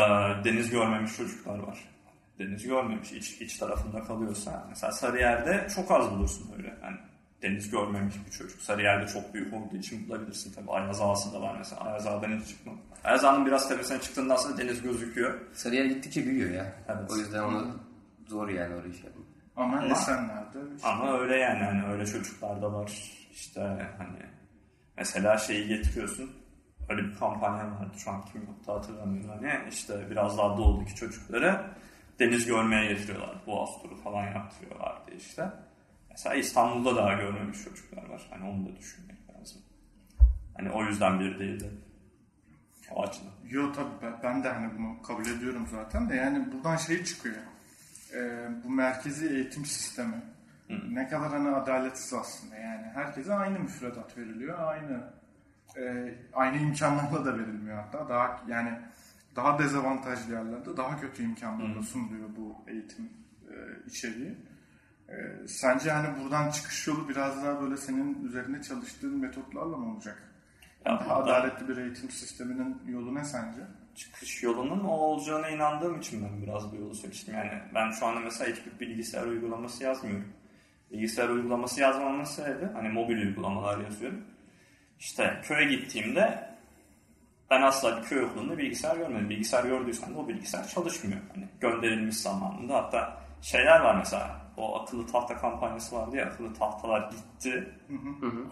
deniz 0.43 0.69
görmemiş 0.69 1.17
çocuklar 1.17 1.59
var. 1.59 1.94
Deniz 2.39 2.63
görmemiş, 2.67 3.11
iç, 3.11 3.41
iç 3.41 3.57
tarafında 3.57 4.03
kalıyorsa. 4.03 4.65
Mesela 4.69 4.91
Sarıyer'de 4.91 5.67
çok 5.75 5.91
az 5.91 6.11
bulursun 6.11 6.51
öyle. 6.57 6.77
Yani 6.83 6.97
deniz 7.41 7.69
görmemiş 7.71 8.15
bir 8.25 8.31
çocuk. 8.31 8.61
Sarıyer'de 8.61 9.07
çok 9.07 9.33
büyük 9.33 9.53
olduğu 9.53 9.75
için 9.75 10.09
bulabilirsin 10.09 10.53
tabii. 10.53 10.71
Ayaz 10.71 11.01
Ağası 11.01 11.33
da 11.33 11.41
var 11.41 11.55
mesela. 11.57 11.81
Ayaz 11.81 12.07
Ağa'dan 12.07 12.39
hiç 12.39 12.47
çıkmam. 12.47 12.77
Ayaz 13.03 13.25
Ağa'nın 13.25 13.45
biraz 13.45 13.69
tepesine 13.69 13.99
çıktığında 14.01 14.33
aslında 14.33 14.57
deniz 14.57 14.81
gözüküyor. 14.81 15.39
Sarıyer 15.53 15.85
gittikçe 15.85 16.25
büyüyor 16.25 16.49
ya. 16.51 16.73
Evet. 16.87 17.11
O 17.11 17.17
yüzden 17.17 17.43
onu 17.43 17.79
zor 18.27 18.49
yani 18.49 18.75
orayı 18.75 18.93
şey 18.93 19.03
yapmak. 19.05 19.25
ama 19.55 19.77
Ama- 19.77 19.85
Esenler'de 19.87 20.59
işte 20.75 20.87
Ama 20.87 21.19
öyle 21.19 21.35
yani 21.35 21.63
hani 21.63 21.93
öyle 21.93 22.05
çocuklar 22.05 22.61
da 22.61 22.73
var. 22.73 22.91
İşte 23.31 23.61
hani 23.97 24.19
mesela 24.97 25.37
şeyi 25.37 25.67
getiriyorsun. 25.67 26.31
Öyle 26.89 27.03
bir 27.03 27.15
kampanya 27.15 27.71
vardı 27.71 27.93
şu 27.97 28.11
an 28.11 28.25
kim 28.25 28.41
yoktu 28.41 28.73
hatırlamıyorum. 28.73 29.29
Hani 29.29 29.69
işte 29.69 30.09
biraz 30.11 30.37
daha 30.37 30.57
doğudaki 30.57 30.95
çocukları 30.95 31.61
deniz 32.19 32.45
görmeye 32.45 32.93
getiriyorlar. 32.93 33.35
Boğaz 33.47 33.81
turu 33.81 33.95
falan 33.95 34.23
yaptırıyorlardı 34.23 35.11
işte. 35.17 35.49
Mesela 36.09 36.35
İstanbul'da 36.35 36.95
daha 36.95 37.13
görmemiş 37.13 37.63
çocuklar 37.63 38.09
var. 38.09 38.27
Hani 38.29 38.49
onu 38.49 38.65
da 38.65 38.75
düşünmek 38.75 39.17
lazım. 39.29 39.61
Hani 40.57 40.71
o 40.71 40.83
yüzden 40.83 41.19
bir 41.19 41.39
değildi. 41.39 41.71
O 42.91 43.03
açıdan. 43.03 43.31
Yo 43.49 43.71
tabii 43.71 44.13
ben, 44.23 44.43
de 44.43 44.49
hani 44.49 44.77
bunu 44.77 45.01
kabul 45.01 45.25
ediyorum 45.25 45.67
zaten 45.71 46.09
de 46.09 46.15
yani 46.15 46.51
buradan 46.51 46.77
şey 46.77 47.03
çıkıyor. 47.03 47.35
Ee, 48.13 48.47
bu 48.63 48.69
merkezi 48.69 49.29
eğitim 49.29 49.65
sistemi 49.65 50.21
ne 50.69 51.07
kadar 51.07 51.29
hani 51.29 51.49
adaletsiz 51.49 52.13
aslında 52.13 52.55
yani 52.55 52.87
herkese 52.93 53.33
aynı 53.33 53.59
müfredat 53.59 54.17
veriliyor 54.17 54.59
aynı 54.59 55.13
e, 55.77 56.15
aynı 56.33 56.57
imkanlarla 56.57 57.25
da 57.25 57.33
verilmiyor 57.33 57.77
hatta 57.77 58.09
daha 58.09 58.41
yani 58.47 58.79
daha 59.35 59.59
dezavantajlı 59.59 60.33
yerlerde 60.33 60.77
daha 60.77 60.99
kötü 60.99 61.23
imkanlarla 61.23 61.81
sunuluyor 61.83 62.29
bu 62.37 62.55
eğitim 62.67 63.09
e, 63.49 63.55
içeriği. 63.87 64.35
E, 65.09 65.47
sence 65.47 65.91
hani 65.91 66.23
buradan 66.23 66.51
çıkış 66.51 66.87
yolu 66.87 67.09
biraz 67.09 67.43
daha 67.43 67.61
böyle 67.61 67.77
senin 67.77 68.23
üzerine 68.23 68.61
çalıştığın 68.61 69.19
metotlarla 69.19 69.77
mı 69.77 69.93
olacak? 69.93 70.31
Ya 70.85 70.99
daha 70.99 71.15
adaletli 71.15 71.67
bir 71.67 71.77
eğitim 71.77 72.09
sisteminin 72.09 72.81
yolu 72.87 73.15
ne 73.15 73.25
sence? 73.25 73.61
çıkış 73.95 74.43
yolunun 74.43 74.83
o 74.83 74.91
olacağına 74.91 75.49
inandığım 75.49 75.99
için 75.99 76.23
ben 76.23 76.41
biraz 76.41 76.71
bu 76.71 76.75
yolu 76.75 76.95
seçtim. 76.95 77.35
Yani 77.35 77.51
ben 77.75 77.91
şu 77.91 78.05
anda 78.05 78.19
mesela 78.19 78.51
hiçbir 78.51 78.79
bilgisayar 78.79 79.25
uygulaması 79.25 79.83
yazmıyorum. 79.83 80.33
Bilgisayar 80.91 81.29
uygulaması 81.29 81.81
yazmamın 81.81 82.23
sebebi 82.23 82.65
hani 82.73 82.89
mobil 82.89 83.17
uygulamalar 83.17 83.79
yazıyorum. 83.79 84.23
İşte 84.99 85.41
köye 85.43 85.69
gittiğimde 85.69 86.54
ben 87.49 87.61
asla 87.61 87.97
bir 87.97 88.03
köy 88.03 88.23
okulunda 88.23 88.57
bilgisayar 88.57 88.97
görmedim. 88.97 89.29
Bilgisayar 89.29 89.63
gördüysem 89.63 90.15
de 90.15 90.19
o 90.19 90.27
bilgisayar 90.27 90.67
çalışmıyor. 90.67 91.19
Hani 91.33 91.47
gönderilmiş 91.59 92.17
zamanında 92.17 92.75
hatta 92.75 93.17
şeyler 93.41 93.79
var 93.79 93.95
mesela 93.95 94.41
o 94.57 94.81
akıllı 94.81 95.07
tahta 95.07 95.37
kampanyası 95.37 95.95
vardı 95.95 96.15
ya 96.15 96.25
akıllı 96.25 96.53
tahtalar 96.53 97.11
gitti. 97.11 97.69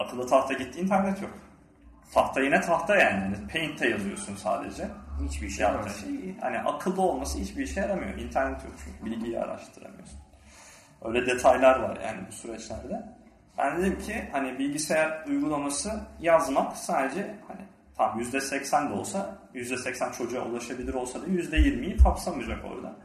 Akıllı 0.00 0.26
tahta 0.26 0.54
gitti 0.54 0.80
internet 0.80 1.22
yok. 1.22 1.30
Tahta 2.14 2.40
yine 2.40 2.60
tahta 2.60 2.96
yani. 2.96 3.22
yani 3.22 3.48
Paint'te 3.52 3.88
yazıyorsun 3.88 4.36
sadece. 4.36 4.88
Hiçbir 5.28 5.48
şey 5.48 5.66
yapmaz. 5.66 6.00
şey 6.00 6.38
hani 6.40 6.58
akıllı 6.58 7.02
olması 7.02 7.38
hiçbir 7.38 7.62
işe 7.62 7.80
yaramıyor. 7.80 8.18
İnternet 8.18 8.64
yok 8.64 8.72
çünkü 8.84 9.04
bilgiyi 9.04 9.40
araştıramıyorsun. 9.40 10.18
Öyle 11.04 11.26
detaylar 11.26 11.80
var 11.80 11.98
yani 12.04 12.20
bu 12.28 12.32
süreçlerde. 12.32 13.02
Ben 13.58 13.78
dedim 13.78 13.98
ki 13.98 14.28
hani 14.32 14.58
bilgisayar 14.58 15.24
uygulaması 15.26 16.00
yazmak 16.20 16.76
sadece 16.76 17.34
hani 17.48 17.60
tam 17.96 18.20
%80 18.20 18.90
de 18.90 18.92
olsa 18.92 19.38
%80 19.54 20.12
çocuğa 20.18 20.44
ulaşabilir 20.44 20.94
olsa 20.94 21.22
da 21.22 21.26
%20'yi 21.26 21.96
kapsamayacak 21.96 22.64
orada. 22.64 22.96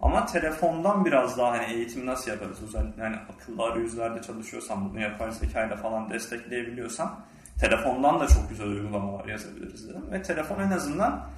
Ama 0.00 0.26
telefondan 0.26 1.04
biraz 1.04 1.38
daha 1.38 1.52
hani 1.52 1.72
eğitim 1.72 2.06
nasıl 2.06 2.30
yaparız? 2.30 2.62
Özellikle 2.62 3.02
hani 3.02 3.16
akıllı 3.16 3.62
arayüzlerde 3.62 4.22
çalışıyorsam 4.22 4.90
bunu 4.90 5.00
yapay 5.00 5.32
zekayla 5.32 5.76
falan 5.76 6.10
destekleyebiliyorsam 6.10 7.20
telefondan 7.60 8.20
da 8.20 8.26
çok 8.26 8.48
güzel 8.48 8.66
uygulamalar 8.66 9.24
yazabiliriz 9.24 9.88
dedim. 9.88 10.02
Ve 10.12 10.22
telefon 10.22 10.60
en 10.60 10.70
azından 10.70 11.28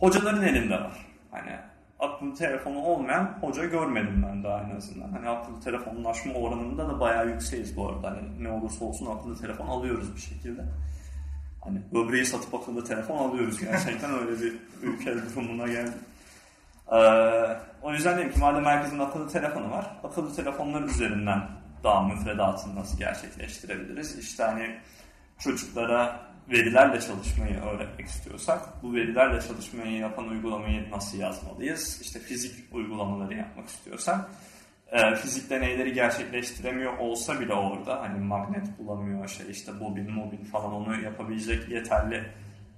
hocaların 0.00 0.42
elinde 0.42 0.74
var. 0.74 1.06
Hani 1.30 1.56
akıllı 1.98 2.34
telefonu 2.34 2.78
olmayan 2.78 3.38
hoca 3.40 3.64
görmedim 3.64 4.24
ben 4.28 4.44
daha 4.44 4.60
en 4.62 4.76
azından. 4.76 5.08
Hani 5.08 5.28
akıllı 5.28 5.60
telefonlaşma 5.60 6.34
oranında 6.34 6.88
da 6.88 7.00
bayağı 7.00 7.28
yükseğiz 7.28 7.76
bu 7.76 7.88
arada. 7.88 8.10
Hani 8.10 8.44
ne 8.44 8.50
olursa 8.50 8.84
olsun 8.84 9.06
akıllı 9.06 9.40
telefon 9.40 9.66
alıyoruz 9.66 10.14
bir 10.16 10.20
şekilde. 10.20 10.64
Hani 11.64 11.78
böbreği 11.94 12.26
satıp 12.26 12.54
akıllı 12.54 12.84
telefon 12.84 13.28
alıyoruz 13.28 13.60
gerçekten 13.60 14.10
öyle 14.10 14.40
bir 14.42 14.52
ülke 14.82 15.14
durumuna 15.14 15.66
geldi. 15.66 15.92
Ee, 16.92 16.96
o 17.82 17.92
yüzden 17.92 18.18
dedim 18.18 18.32
ki 18.32 18.38
madem 18.38 18.64
herkesin 18.64 18.98
akıllı 18.98 19.28
telefonu 19.28 19.70
var, 19.70 19.96
akıllı 20.04 20.36
telefonlar 20.36 20.82
üzerinden 20.82 21.48
daha 21.84 22.02
müfredatını 22.02 22.74
nasıl 22.74 22.98
gerçekleştirebiliriz? 22.98 24.18
İşte 24.18 24.42
hani 24.42 24.78
çocuklara 25.38 26.20
verilerle 26.50 27.00
çalışmayı 27.00 27.60
öğretmek 27.60 28.06
istiyorsak 28.06 28.82
bu 28.82 28.94
verilerle 28.94 29.40
çalışmayı 29.40 29.92
yapan 29.92 30.28
uygulamayı 30.28 30.90
nasıl 30.90 31.18
yazmalıyız? 31.18 32.00
İşte 32.02 32.18
fizik 32.18 32.74
uygulamaları 32.74 33.34
yapmak 33.34 33.68
istiyorsak 33.68 34.30
e, 34.92 35.14
fizik 35.14 35.50
deneyleri 35.50 35.92
gerçekleştiremiyor 35.92 36.98
olsa 36.98 37.40
bile 37.40 37.54
orada 37.54 38.00
hani 38.00 38.20
magnet 38.20 38.78
bulamıyor 38.78 39.28
şey 39.28 39.50
işte 39.50 39.80
bobin 39.80 40.12
mobil 40.12 40.44
falan 40.44 40.72
onu 40.72 41.00
yapabilecek 41.02 41.68
yeterli 41.68 42.24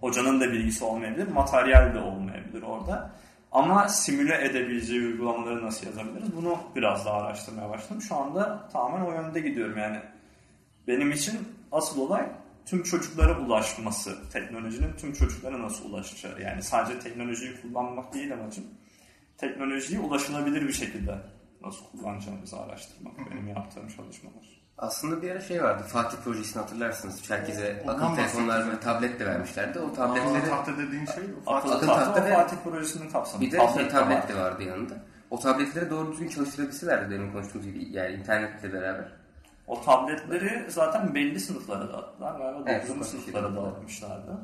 hocanın 0.00 0.40
da 0.40 0.52
bilgisi 0.52 0.84
olmayabilir 0.84 1.28
materyal 1.28 1.94
de 1.94 1.98
olmayabilir 1.98 2.62
orada 2.62 3.10
ama 3.52 3.88
simüle 3.88 4.44
edebileceği 4.44 5.06
uygulamaları 5.06 5.66
nasıl 5.66 5.86
yazabiliriz 5.86 6.36
bunu 6.36 6.58
biraz 6.76 7.06
daha 7.06 7.16
araştırmaya 7.16 7.70
başladım 7.70 8.02
şu 8.02 8.16
anda 8.16 8.68
tamamen 8.72 9.06
o 9.06 9.12
yönde 9.12 9.40
gidiyorum 9.40 9.78
yani 9.78 9.98
benim 10.88 11.12
için 11.12 11.38
asıl 11.72 12.00
olay 12.00 12.26
tüm 12.66 12.82
çocuklara 12.82 13.40
ulaşması, 13.40 14.30
teknolojinin 14.30 14.92
tüm 14.92 15.12
çocuklara 15.12 15.62
nasıl 15.62 15.90
ulaşacağı. 15.90 16.40
Yani 16.40 16.62
sadece 16.62 16.98
teknolojiyi 16.98 17.62
kullanmak 17.62 18.14
değil 18.14 18.32
amacım. 18.32 18.64
Teknolojiyi 19.38 20.00
ulaşılabilir 20.00 20.68
bir 20.68 20.72
şekilde 20.72 21.14
nasıl 21.66 21.84
kullanacağımızı 21.90 22.60
araştırmak 22.60 23.12
benim 23.30 23.48
yaptığım 23.48 23.88
çalışmalar. 23.88 24.64
Aslında 24.78 25.22
bir 25.22 25.30
ara 25.30 25.40
şey 25.40 25.62
vardı. 25.62 25.82
Fatih 25.88 26.18
projesini 26.24 26.62
hatırlarsınız. 26.62 27.30
Herkese 27.30 27.82
Ondan 27.84 27.94
akıllı 27.94 28.16
telefonlar 28.16 28.72
ve 28.72 28.80
tablet 28.80 29.20
de 29.20 29.26
vermişlerdi. 29.26 29.78
O 29.78 29.92
tabletleri 29.94 30.48
tahta 30.50 30.78
dediğin 30.78 31.04
şey. 31.06 31.24
Akıllı 31.46 31.74
akıllı 31.74 31.86
tahta 31.90 32.24
ve- 32.24 32.34
Fatih 32.34 32.56
projesinin 32.64 33.10
kapsamı. 33.10 33.40
bir 33.40 33.52
de 33.52 33.56
Tablet 33.58 33.74
şey, 33.74 33.84
de 33.84 33.88
tablet 33.88 34.22
var. 34.22 34.28
de 34.28 34.36
vardı 34.40 34.62
yanında. 34.62 34.94
O 35.30 35.38
tabletleri 35.38 35.90
doğru 35.90 36.12
düzgün 36.12 36.28
çalıştırabilselerdi 36.28 37.10
demin 37.14 37.32
konuştuğumuz 37.32 37.66
gibi. 37.66 37.88
Yani 37.92 38.14
internetle 38.14 38.72
beraber. 38.72 39.12
O 39.66 39.82
tabletleri 39.82 40.70
zaten 40.70 41.14
belli 41.14 41.40
sınıflara 41.40 41.92
dağıttılar. 41.92 42.38
Galiba 42.38 42.62
Evet, 42.66 42.88
9. 42.88 42.90
ufak 42.96 43.00
bir 43.00 43.06
sınıflara 43.22 43.56
dağıtmışlardı. 43.56 44.38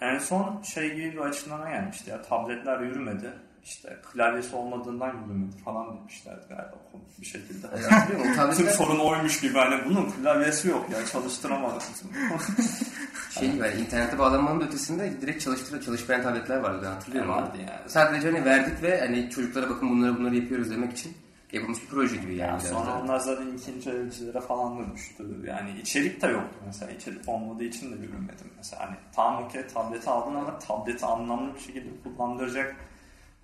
En 0.00 0.18
son 0.18 0.62
şey 0.62 0.94
gibi 0.94 1.12
bir 1.12 1.18
açıklama 1.18 1.70
gelmişti 1.70 2.10
ya 2.10 2.22
tabletler 2.22 2.80
yürümedi. 2.80 3.32
İşte 3.64 3.98
klavyesi 4.12 4.56
olmadığından 4.56 5.08
yürümedi 5.08 5.56
falan 5.56 5.96
demişlerdi 5.98 6.44
galiba 6.48 6.74
komik 6.92 7.20
bir 7.20 7.26
şekilde. 7.26 7.66
Yani 8.38 8.56
Tüm 8.56 8.68
sorun 8.68 8.98
oymuş 8.98 9.40
gibi 9.40 9.58
hani 9.58 9.84
bunun 9.84 10.10
klavyesi 10.10 10.68
yok 10.68 10.90
ya 10.90 11.06
çalıştıramadık. 11.06 11.82
şey 13.30 13.52
gibi 13.52 13.66
yani 13.66 13.80
internete 13.80 14.18
bağlanmanın 14.18 14.60
ötesinde 14.60 15.20
direkt 15.20 15.44
çalıştıran 15.44 15.80
çalışmayan 15.80 16.22
tabletler 16.22 16.56
vardı 16.56 16.80
ben 16.84 16.90
hatırlıyorum. 16.90 17.30
Vardı 17.30 17.50
onu. 17.54 17.60
yani. 17.60 17.80
Sadece 17.90 18.30
hani 18.30 18.44
verdik 18.44 18.82
ve 18.82 19.00
hani 19.00 19.30
çocuklara 19.30 19.70
bakın 19.70 19.90
bunları 19.90 20.18
bunları 20.18 20.36
yapıyoruz 20.36 20.70
demek 20.70 20.92
için 20.92 21.12
yapılmış 21.52 21.82
bir 21.82 21.86
proje 21.86 22.16
gibi 22.16 22.34
yani. 22.34 22.50
Yani 22.50 22.60
sonra 22.60 22.86
da. 22.86 23.00
onlar 23.00 23.18
zaten 23.18 23.46
ikinci 23.46 23.90
evcilere 23.90 24.40
falan 24.40 24.78
da 24.78 24.94
düştü. 24.94 25.24
Yani 25.46 25.80
içerik 25.80 26.22
de 26.22 26.26
yoktu 26.26 26.58
mesela. 26.66 26.92
İçerik 26.92 27.28
olmadığı 27.28 27.64
için 27.64 27.92
de 27.92 27.96
yürümedim. 27.96 28.50
Mesela 28.56 28.86
hani 28.86 28.96
tamam 29.12 29.44
okey 29.44 29.66
tableti 29.66 30.10
aldın 30.10 30.34
ama 30.34 30.58
tableti 30.58 31.06
anlamlı 31.06 31.54
bir 31.54 31.60
şekilde 31.60 31.88
kullandıracak 32.02 32.76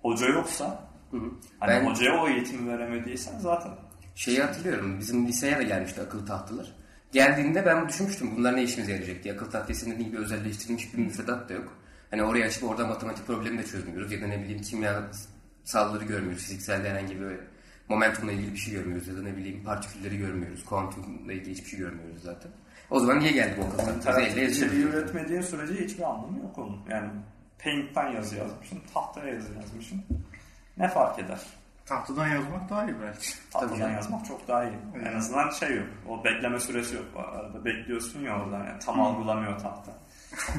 hoca 0.01 0.27
yoksa 0.27 0.83
Hı 1.11 1.17
hı. 1.17 1.31
hani 1.59 1.69
Ben- 1.71 1.85
hocaya 1.85 2.23
o 2.23 2.27
eğitimi 2.27 2.71
veremediysen 2.71 3.39
zaten 3.39 3.71
Şeyi 4.15 4.39
hatırlıyorum. 4.41 4.99
Bizim 4.99 5.27
liseye 5.27 5.57
de 5.59 5.63
gelmişti 5.63 6.01
akıllı 6.01 6.25
tahtalar. 6.25 6.75
Geldiğinde 7.11 7.65
ben 7.65 7.89
düşünmüştüm 7.89 8.29
bunlar 8.37 8.55
ne 8.55 8.63
işimize 8.63 8.91
yarayacak 8.91 9.23
diye. 9.23 9.33
Akıllı 9.33 9.49
tahtasında 9.49 9.93
gibi 9.95 10.17
özelleştirilmiş 10.17 10.93
bir 10.93 10.97
müfredat 10.97 11.49
da 11.49 11.53
yok. 11.53 11.73
Hani 12.11 12.23
oraya 12.23 12.45
açıp 12.45 12.63
orada 12.63 12.87
matematik 12.87 13.27
problemi 13.27 13.57
de 13.57 13.63
çözmüyoruz. 13.65 14.11
Ya 14.11 14.21
da 14.21 14.27
ne 14.27 14.39
bileyim 14.43 14.61
kimyasalları 14.61 16.05
görmüyoruz. 16.05 16.43
Fiziksel 16.43 16.85
herhangi 16.85 17.19
bir 17.21 17.27
momentumla 17.89 18.31
ilgili 18.31 18.51
bir 18.53 18.57
şey 18.57 18.73
görmüyoruz. 18.73 19.07
Ya 19.07 19.15
da 19.17 19.21
ne 19.21 19.37
bileyim 19.37 19.63
partikülleri 19.63 20.17
görmüyoruz. 20.17 20.65
Kuantumla 20.65 21.33
ilgili 21.33 21.51
hiçbir 21.51 21.69
şey 21.69 21.79
görmüyoruz 21.79 22.21
zaten. 22.23 22.51
O 22.89 22.99
zaman 22.99 23.19
niye 23.19 23.31
geldik 23.31 23.57
o 23.63 23.67
akıllı 23.67 23.77
tahtası? 24.01 24.21
Elle 24.21 24.29
interaktif 24.31 24.57
içeriği 24.57 24.83
üretmediğin 24.85 25.41
sürece 25.41 25.85
hiçbir 25.85 26.03
anlamı 26.03 26.37
yok 26.39 26.57
onun. 26.57 26.77
Yani 26.89 27.09
Paint'ten 27.63 28.11
yazı 28.11 28.35
yazmışsın, 28.35 28.81
tahtaya 28.93 29.33
yazı 29.33 29.53
yazmışsın. 29.53 30.03
Ne 30.77 30.87
fark 30.87 31.19
eder? 31.19 31.39
Tahtadan 31.85 32.27
yazmak 32.27 32.69
daha 32.69 32.85
iyi 32.85 32.95
belki. 33.01 33.27
Tahtadan 33.51 33.75
canım. 33.75 33.93
yazmak 33.93 34.25
çok 34.25 34.47
daha 34.47 34.63
iyi. 34.63 34.73
En 35.05 35.17
azından 35.17 35.49
şey 35.49 35.75
yok. 35.75 35.87
O 36.09 36.23
bekleme 36.23 36.59
süresi 36.59 36.95
yok. 36.95 37.05
Arada 37.15 37.65
bekliyorsun 37.65 38.19
ya 38.19 38.43
orada. 38.43 38.57
Yani 38.57 38.79
tam 38.79 39.01
algılamıyor 39.01 39.59
tahta. 39.59 39.91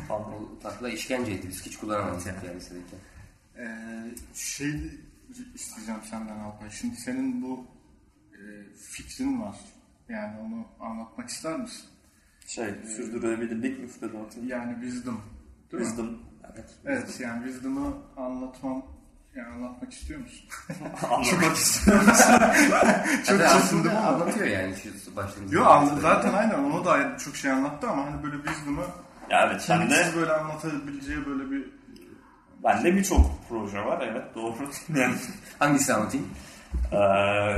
Tahtalar 0.62 0.90
işkenceydi. 0.90 1.48
Biz 1.48 1.66
hiç 1.66 1.76
kullanamadık 1.76 2.26
yani 2.26 2.56
lisedeyken. 2.56 2.98
Ee, 3.56 3.64
şey 4.34 4.74
isteyeceğim 5.54 6.00
senden 6.10 6.38
Alpay. 6.38 6.70
Şimdi 6.70 6.96
senin 6.96 7.42
bu 7.42 7.66
e, 8.32 8.40
fikrin 8.74 9.42
var. 9.42 9.56
Yani 10.08 10.40
onu 10.40 10.66
anlatmak 10.80 11.28
ister 11.28 11.58
misin? 11.58 11.84
Şey, 12.46 12.74
sürdürülebilirlik 12.96 13.78
müfredatı. 13.78 14.40
Yani 14.40 14.74
wisdom. 14.74 15.20
Değil 15.72 15.82
mi? 15.82 15.88
Wisdom. 15.88 16.18
Evet. 16.44 16.70
Evet 16.84 17.20
yani 17.20 17.44
wisdom'ı 17.44 17.94
anlatmam 18.16 18.82
yani 19.34 19.48
anlatmak 19.54 19.92
istiyor 19.92 20.20
musun? 20.20 20.48
Anlamak 21.10 21.56
istiyorum. 21.56 22.06
Çok 22.06 22.16
Hatta 22.16 23.04
çeşitli 23.24 23.46
aslında 23.46 23.90
ama. 23.90 24.08
anlatıyor 24.08 24.46
yani 24.46 24.74
şu 25.04 25.16
başlığımızda. 25.16 25.56
Yok 25.56 25.66
anladım 25.66 25.98
zaten 26.00 26.32
aynen 26.32 26.58
onu 26.58 26.84
da 26.84 27.18
çok 27.18 27.36
şey 27.36 27.50
anlattı 27.50 27.88
ama 27.90 28.06
hani 28.06 28.22
böyle 28.22 28.36
wisdom'ı 28.36 28.84
ya 29.30 29.46
evet, 29.46 29.66
bende, 29.70 29.88
kendisiz 29.88 30.16
böyle 30.16 30.32
anlatabileceği 30.32 31.26
böyle 31.26 31.50
bir 31.50 31.70
bende 32.64 32.96
birçok 32.96 33.30
proje 33.48 33.84
var. 33.84 34.08
Evet, 34.10 34.24
doğru. 34.34 34.54
Yani 34.94 35.14
Hangisi 35.58 35.94
anlatayım? 35.94 36.28
Ee, 36.92 36.96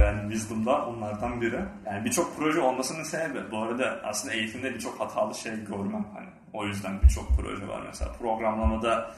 yani 0.02 0.32
Wisdom'da 0.32 0.86
onlardan 0.86 1.40
biri. 1.40 1.60
Yani 1.86 2.04
birçok 2.04 2.36
proje 2.36 2.60
olmasının 2.60 3.02
sebebi. 3.02 3.50
Bu 3.50 3.58
arada 3.58 4.00
aslında 4.04 4.34
eğitimde 4.34 4.74
birçok 4.74 5.00
hatalı 5.00 5.34
şey 5.34 5.64
görmem. 5.64 6.06
Hani 6.14 6.26
o 6.52 6.66
yüzden 6.66 7.02
birçok 7.02 7.28
proje 7.38 7.68
var. 7.68 7.82
Mesela 7.86 8.12
programlamada 8.12 9.14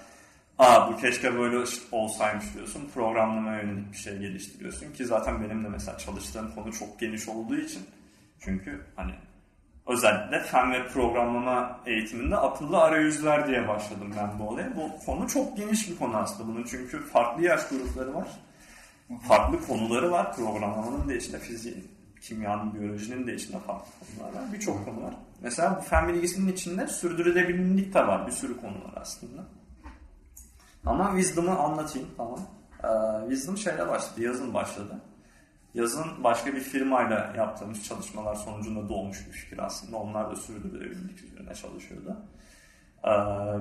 Aa 0.59 0.93
bu 0.93 0.97
keşke 0.97 1.35
böyle 1.35 1.65
olsaymış 1.93 2.55
diyorsun. 2.55 2.91
Programlamaya 2.95 3.63
yönelik 3.63 3.93
bir 3.93 3.97
şey 3.97 4.19
geliştiriyorsun 4.19 4.93
ki 4.93 5.05
zaten 5.05 5.43
benim 5.45 5.65
de 5.65 5.69
mesela 5.69 5.99
çalıştığım 5.99 6.55
konu 6.55 6.73
çok 6.73 7.01
geniş 7.01 7.29
olduğu 7.29 7.57
için. 7.57 7.83
Çünkü 8.41 8.87
hani 8.97 9.13
özellikle 9.87 10.41
fen 10.41 10.73
ve 10.73 10.89
programlama 10.89 11.81
eğitiminde 11.87 12.37
akıllı 12.37 12.79
arayüzler 12.79 13.47
diye 13.47 13.69
başladım 13.69 14.15
ben 14.17 14.39
bu 14.39 14.49
olaya. 14.49 14.77
Bu 14.77 15.05
konu 15.07 15.29
çok 15.29 15.57
geniş 15.57 15.91
bir 15.91 15.97
konu 15.97 16.17
aslında. 16.17 16.49
Bunun 16.49 16.65
çünkü 16.65 17.07
farklı 17.07 17.43
yaş 17.45 17.69
grupları 17.69 18.15
var. 18.15 18.29
Farklı 19.29 19.67
konuları 19.67 20.11
var. 20.11 20.37
Programlamanın 20.37 21.09
da 21.09 21.15
içinde 21.15 21.39
fiziğin, 21.39 21.89
kimyanın, 22.21 22.75
biyolojinin 22.75 23.27
de 23.27 23.35
içinde 23.35 23.59
farklı 23.59 23.91
konular 24.01 24.35
var. 24.35 24.53
Birçok 24.53 24.85
konu 24.85 25.03
var. 25.03 25.15
Mesela 25.43 25.77
bu 25.77 25.81
fen 25.81 26.09
bilgisinin 26.09 26.53
içinde 26.53 26.87
sürdürülebilirlik 26.87 27.95
de 27.95 28.07
var. 28.07 28.27
Bir 28.27 28.33
sürü 28.33 28.61
konu 28.61 28.75
var 28.85 28.93
aslında. 28.97 29.45
Ama 30.87 31.11
Wisdom'ı 31.11 31.59
anlatayım 31.59 32.09
tamam. 32.17 32.41
Ee, 32.85 32.89
Wisdom 33.29 33.57
şeyle 33.57 33.89
başladı, 33.89 34.23
yazın 34.23 34.55
başladı. 34.55 35.01
Yazın 35.75 36.25
başka 36.25 36.53
bir 36.53 36.61
firmayla 36.61 37.35
yaptığımız 37.37 37.85
çalışmalar 37.85 38.35
sonucunda 38.35 38.89
doğmuş 38.89 39.27
bir 39.27 39.33
fikir 39.33 39.59
aslında. 39.59 39.97
Onlar 39.97 40.31
da 40.31 40.37
sürdürülebilirlik 40.37 41.25
üzerine 41.25 41.55
çalışıyordu. 41.55 42.17
Ee, 43.07 43.11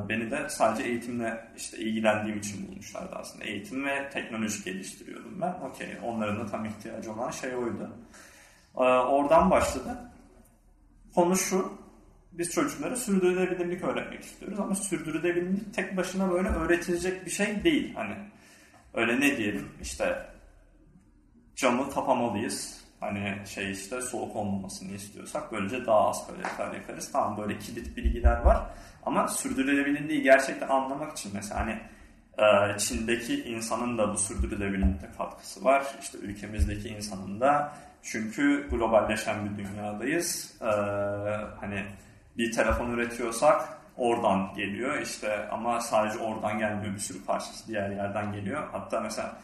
beni 0.10 0.32
de 0.32 0.50
sadece 0.50 0.90
eğitimle 0.90 1.48
işte 1.58 1.78
ilgilendiğim 1.78 2.38
için 2.38 2.68
bulmuşlardı 2.68 3.16
aslında. 3.16 3.46
Eğitim 3.46 3.86
ve 3.86 4.10
teknoloji 4.10 4.64
geliştiriyordum 4.64 5.42
ben. 5.42 5.54
Okey, 5.54 5.98
onların 6.04 6.40
da 6.40 6.46
tam 6.46 6.66
ihtiyacı 6.66 7.14
olan 7.14 7.32
şey 7.32 7.56
oydu. 7.56 7.90
Ee, 8.78 8.80
oradan 8.84 9.52
başladı. 9.52 9.98
Konu 11.16 11.38
şu, 11.38 11.74
biz 12.32 12.52
çocuklara 12.52 12.96
sürdürülebilirlik 12.96 13.84
öğretmek 13.84 14.24
istiyoruz 14.24 14.60
ama 14.60 14.76
sürdürülebilirlik 14.76 15.74
tek 15.74 15.98
başına 15.98 16.32
böyle 16.32 16.50
öğretilecek 16.50 17.26
bir 17.26 17.32
şey 17.32 17.64
değil. 17.64 17.96
Hani 17.96 18.16
öyle 18.94 19.20
ne 19.20 19.38
diyelim 19.38 19.70
işte 19.82 20.26
camı 21.56 21.92
kapamalıyız. 21.92 22.85
Hani 23.00 23.38
şey 23.46 23.72
işte 23.72 24.02
soğuk 24.02 24.36
olmamasını 24.36 24.92
istiyorsak 24.92 25.52
böylece 25.52 25.86
daha 25.86 26.10
az 26.10 26.28
kalorifer 26.28 26.74
yakarız. 26.74 27.12
Tamam 27.12 27.38
böyle 27.38 27.60
kilit 27.60 27.98
bilgiler 27.98 28.38
var. 28.38 28.58
Ama 29.06 29.28
sürdürülebilirliği 29.28 30.22
gerçekten 30.22 30.68
anlamak 30.68 31.18
için 31.18 31.32
mesela 31.34 31.60
hani 31.60 31.80
e, 32.38 32.78
Çin'deki 32.78 33.44
insanın 33.44 33.98
da 33.98 34.14
bu 34.14 34.18
sürdürülebilirlikte 34.18 35.08
katkısı 35.18 35.64
var. 35.64 35.86
İşte 36.02 36.18
ülkemizdeki 36.18 36.90
insanın 36.90 37.40
da. 37.42 37.74
Çünkü 38.06 38.70
globalleşen 38.70 39.36
bir 39.46 39.64
dünyadayız. 39.64 40.54
Ee, 40.62 40.66
hani 41.60 41.86
bir 42.38 42.52
telefon 42.52 42.92
üretiyorsak 42.92 43.70
oradan 43.98 44.54
geliyor 44.56 45.02
işte 45.02 45.50
ama 45.50 45.80
sadece 45.82 46.18
oradan 46.20 46.60
gelmiyor 46.60 46.94
bir 46.94 47.00
sürü 47.00 47.26
parçası 47.26 47.68
diğer 47.68 47.90
yerden 47.90 48.34
geliyor. 48.34 48.64
Hatta 48.72 49.00
mesela 49.00 49.38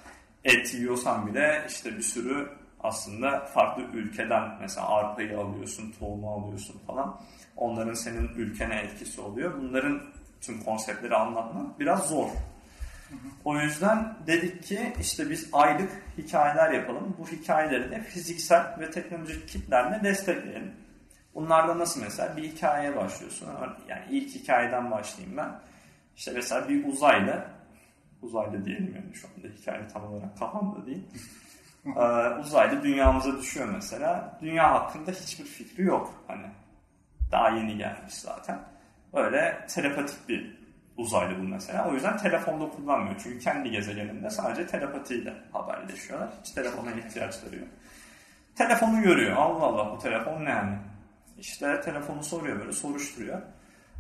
et 0.43 0.73
yiyorsan 0.73 1.27
bile 1.27 1.65
işte 1.69 1.97
bir 1.97 2.01
sürü 2.01 2.49
aslında 2.83 3.39
farklı 3.39 3.83
ülkeden 3.83 4.57
mesela 4.59 4.87
arpayı 4.89 5.39
alıyorsun, 5.39 5.93
tohumu 5.99 6.33
alıyorsun 6.33 6.81
falan. 6.87 7.21
Onların 7.57 7.93
senin 7.93 8.27
ülkene 8.27 8.75
etkisi 8.75 9.21
oluyor. 9.21 9.61
Bunların 9.61 10.01
tüm 10.41 10.63
konseptleri 10.63 11.15
anlatmak 11.15 11.79
biraz 11.79 12.09
zor. 12.09 12.29
O 13.45 13.59
yüzden 13.59 14.15
dedik 14.27 14.63
ki 14.63 14.93
işte 14.99 15.29
biz 15.29 15.49
aylık 15.53 15.89
hikayeler 16.17 16.71
yapalım. 16.71 17.15
Bu 17.19 17.27
hikayeleri 17.27 17.91
de 17.91 18.01
fiziksel 18.01 18.79
ve 18.79 18.91
teknolojik 18.91 19.47
kitlerle 19.47 20.03
destekleyelim. 20.03 20.71
Bunlarda 21.35 21.79
nasıl 21.79 22.01
mesela 22.01 22.37
bir 22.37 22.43
hikayeye 22.43 22.95
başlıyorsun. 22.95 23.47
Yani 23.87 24.01
ilk 24.09 24.35
hikayeden 24.35 24.91
başlayayım 24.91 25.37
ben. 25.37 25.59
İşte 26.17 26.31
mesela 26.31 26.69
bir 26.69 26.87
uzaylı, 26.87 27.45
uzaylı 28.21 28.65
diyelim 28.65 28.93
yani 28.95 29.15
şu 29.15 29.27
anda 29.27 29.47
hikaye 29.47 29.87
tam 29.87 30.13
olarak 30.13 30.37
kafamda 30.39 30.85
değil. 30.85 31.03
Ee, 31.85 31.89
uzaylı 32.39 32.83
dünyamıza 32.83 33.37
düşüyor 33.37 33.67
mesela. 33.73 34.37
Dünya 34.41 34.71
hakkında 34.71 35.11
hiçbir 35.11 35.45
fikri 35.45 35.83
yok. 35.83 36.23
Hani 36.27 36.45
daha 37.31 37.49
yeni 37.49 37.77
gelmiş 37.77 38.13
zaten. 38.13 38.59
Böyle 39.13 39.65
telepatik 39.69 40.29
bir 40.29 40.61
uzaylı 40.97 41.39
bu 41.39 41.43
mesela. 41.43 41.89
O 41.89 41.93
yüzden 41.93 42.17
telefonda 42.17 42.69
kullanmıyor. 42.69 43.15
Çünkü 43.23 43.39
kendi 43.39 43.71
gezegeninde 43.71 44.29
sadece 44.29 44.67
telepatiyle 44.67 45.33
haberleşiyorlar. 45.51 46.29
Hiç 46.43 46.51
telefona 46.51 46.91
ihtiyaçları 46.91 47.55
yok. 47.55 47.67
Telefonu 48.55 49.01
görüyor. 49.01 49.37
Allah 49.37 49.63
Allah 49.63 49.91
bu 49.91 49.99
telefon 49.99 50.45
ne 50.45 50.49
yani? 50.49 50.77
İşte 51.37 51.81
telefonu 51.81 52.23
soruyor 52.23 52.59
böyle 52.59 52.71
soruşturuyor. 52.71 53.41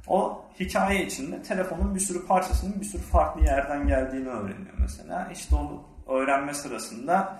O 0.07 0.45
hikaye 0.59 1.05
içinde 1.05 1.41
telefonun 1.41 1.95
bir 1.95 1.99
sürü 1.99 2.27
parçasının 2.27 2.81
bir 2.81 2.85
sürü 2.85 3.01
farklı 3.01 3.45
yerden 3.45 3.87
geldiğini 3.87 4.29
öğreniyor 4.29 4.73
mesela. 4.79 5.29
İşte 5.33 5.55
onu 5.55 5.83
öğrenme 6.07 6.53
sırasında 6.53 7.39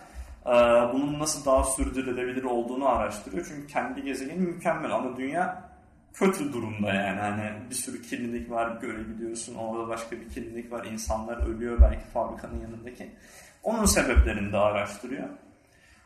bunun 0.94 1.20
nasıl 1.20 1.46
daha 1.46 1.64
sürdürülebilir 1.64 2.44
olduğunu 2.44 2.88
araştırıyor. 2.88 3.46
Çünkü 3.48 3.68
kendi 3.68 4.04
gezegeni 4.04 4.40
mükemmel 4.40 4.92
ama 4.92 5.18
dünya 5.18 5.72
kötü 6.14 6.54
durumda 6.54 6.94
yani. 6.94 7.20
Hani 7.20 7.52
bir 7.70 7.76
sürü 7.76 8.02
kirlilik 8.02 8.52
var 8.52 8.82
görebiliyorsun. 8.82 9.56
Orada 9.56 9.88
başka 9.88 10.16
bir 10.16 10.30
kirlilik 10.30 10.72
var. 10.72 10.86
İnsanlar 10.86 11.48
ölüyor 11.48 11.82
belki 11.82 12.06
fabrikanın 12.14 12.62
yanındaki. 12.62 13.12
Onun 13.64 13.86
sebeplerini 13.86 14.54
de 14.54 14.58
araştırıyor. 14.58 15.30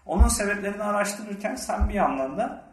Onun 0.05 0.27
sebeplerini 0.27 0.83
araştırırken 0.83 1.55
sen 1.55 1.89
bir 1.89 1.93
yandan 1.93 2.37
da 2.37 2.63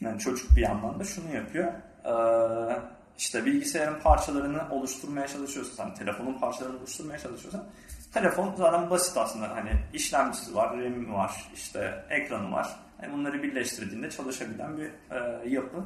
yani 0.00 0.18
çocuk 0.18 0.56
bir 0.56 0.62
yandan 0.62 1.00
da 1.00 1.04
şunu 1.04 1.34
yapıyor. 1.34 1.72
Ee, 2.04 2.78
işte 3.18 3.46
bilgisayarın 3.46 4.00
parçalarını 4.00 4.62
oluşturmaya 4.70 5.28
çalışıyorsan, 5.28 5.94
telefonun 5.94 6.38
parçalarını 6.38 6.78
oluşturmaya 6.78 7.18
çalışıyorsan 7.18 7.64
telefon 8.12 8.54
zaten 8.56 8.90
basit 8.90 9.16
aslında. 9.16 9.56
Hani 9.56 9.70
işlemcisi 9.92 10.54
var, 10.54 10.70
RAM'i 10.70 11.12
var, 11.12 11.50
işte 11.54 12.04
ekranı 12.10 12.52
var. 12.52 12.68
Yani 13.02 13.12
bunları 13.12 13.42
birleştirdiğinde 13.42 14.10
çalışabilen 14.10 14.76
bir 14.76 14.90
e, 15.10 15.48
yapı. 15.48 15.84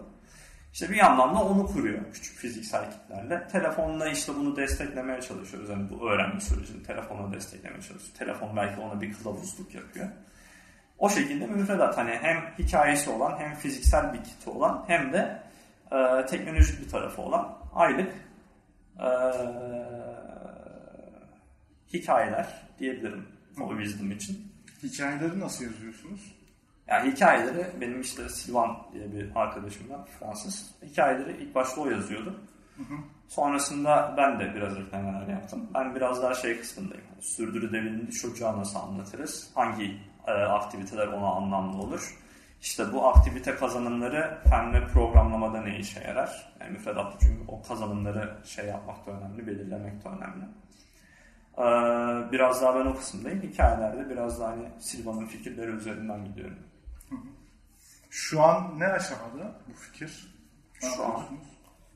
İşte 0.73 0.91
bir 0.91 0.97
yandan 0.97 1.35
da 1.35 1.43
onu 1.43 1.67
kuruyor 1.67 2.01
küçük 2.13 2.37
fiziksel 2.37 2.91
kitlerle. 2.91 3.49
Telefonla 3.49 4.09
işte 4.09 4.33
bunu 4.35 4.57
desteklemeye 4.57 5.21
çalışıyoruz. 5.21 5.71
Yani 5.71 5.91
bu 5.91 6.11
öğrenme 6.11 6.41
sürecini 6.41 6.83
telefonla 6.83 7.33
desteklemeye 7.33 7.83
çalışıyoruz. 7.83 8.19
Telefon 8.19 8.57
belki 8.57 8.81
ona 8.81 9.01
bir 9.01 9.13
kılavuzluk 9.13 9.75
yapıyor. 9.75 10.09
O 10.99 11.09
şekilde 11.09 11.47
müfredat 11.47 11.99
hani 11.99 12.19
hem 12.23 12.37
hikayesi 12.59 13.11
olan 13.11 13.39
hem 13.39 13.55
fiziksel 13.55 14.13
bir 14.13 14.25
kiti 14.25 14.51
olan 14.51 14.85
hem 14.87 15.13
de 15.13 15.43
e, 15.93 16.27
teknolojik 16.27 16.81
bir 16.81 16.89
tarafı 16.89 17.23
olan 17.23 17.59
aylık 17.75 18.13
e, 18.99 19.09
hikayeler 21.93 22.63
diyebilirim 22.79 23.27
o 23.61 23.69
Wisdom 23.69 24.11
için. 24.11 24.53
Hikayeleri 24.83 25.41
nasıl 25.41 25.65
yazıyorsunuz? 25.65 26.35
Yani 26.87 27.13
hikayeleri 27.13 27.67
benim 27.81 28.01
işte 28.01 28.29
Silvan 28.29 28.79
diye 28.93 29.13
bir 29.13 29.31
arkadaşım 29.35 29.91
var 29.91 30.09
Fransız. 30.21 30.71
Hikayeleri 30.83 31.43
ilk 31.43 31.55
başta 31.55 31.81
o 31.81 31.91
yazıyordu. 31.91 32.41
Hı 32.77 32.83
hı. 32.83 32.99
Sonrasında 33.29 34.15
ben 34.17 34.41
de 34.41 34.55
biraz 34.55 34.79
eklemeler 34.79 35.29
yaptım. 35.29 35.71
Ben 35.75 35.95
biraz 35.95 36.23
daha 36.23 36.35
şey 36.35 36.61
kısmındayım. 36.61 37.05
Sürdürülebilirliği 37.21 38.11
çocuğa 38.11 38.59
nasıl 38.59 38.79
anlatırız? 38.79 39.51
Hangi 39.55 39.97
e, 40.27 40.31
aktiviteler 40.33 41.07
ona 41.07 41.27
anlamlı 41.27 41.79
olur? 41.79 42.19
İşte 42.63 42.93
bu 42.93 43.07
aktivite 43.07 43.55
kazanımları 43.55 44.39
fen 44.51 44.73
ve 44.73 44.87
programlamada 44.87 45.61
ne 45.61 45.79
işe 45.79 46.01
yarar? 46.01 46.53
Yani 46.61 46.71
müfredatta 46.71 47.19
çünkü 47.21 47.43
o 47.49 47.63
kazanımları 47.63 48.37
şey 48.45 48.67
yapmak 48.67 49.07
da 49.07 49.11
önemli, 49.11 49.47
belirlemek 49.47 50.05
de 50.05 50.09
önemli. 50.09 50.45
Ee, 51.59 51.63
biraz 52.33 52.63
daha 52.63 52.75
ben 52.75 52.87
o 52.87 52.97
kısımdayım. 52.97 53.43
Hikayelerde 53.43 54.11
biraz 54.11 54.41
daha 54.41 54.51
hani 54.51 54.69
Silva'nın 54.79 55.27
fikirleri 55.27 55.71
üzerinden 55.71 56.25
gidiyorum. 56.25 56.59
Şu 58.11 58.43
an 58.43 58.79
ne 58.79 58.87
aşamada 58.87 59.61
bu 59.69 59.73
fikir? 59.75 60.35
Şu 60.81 61.05
an, 61.05 61.23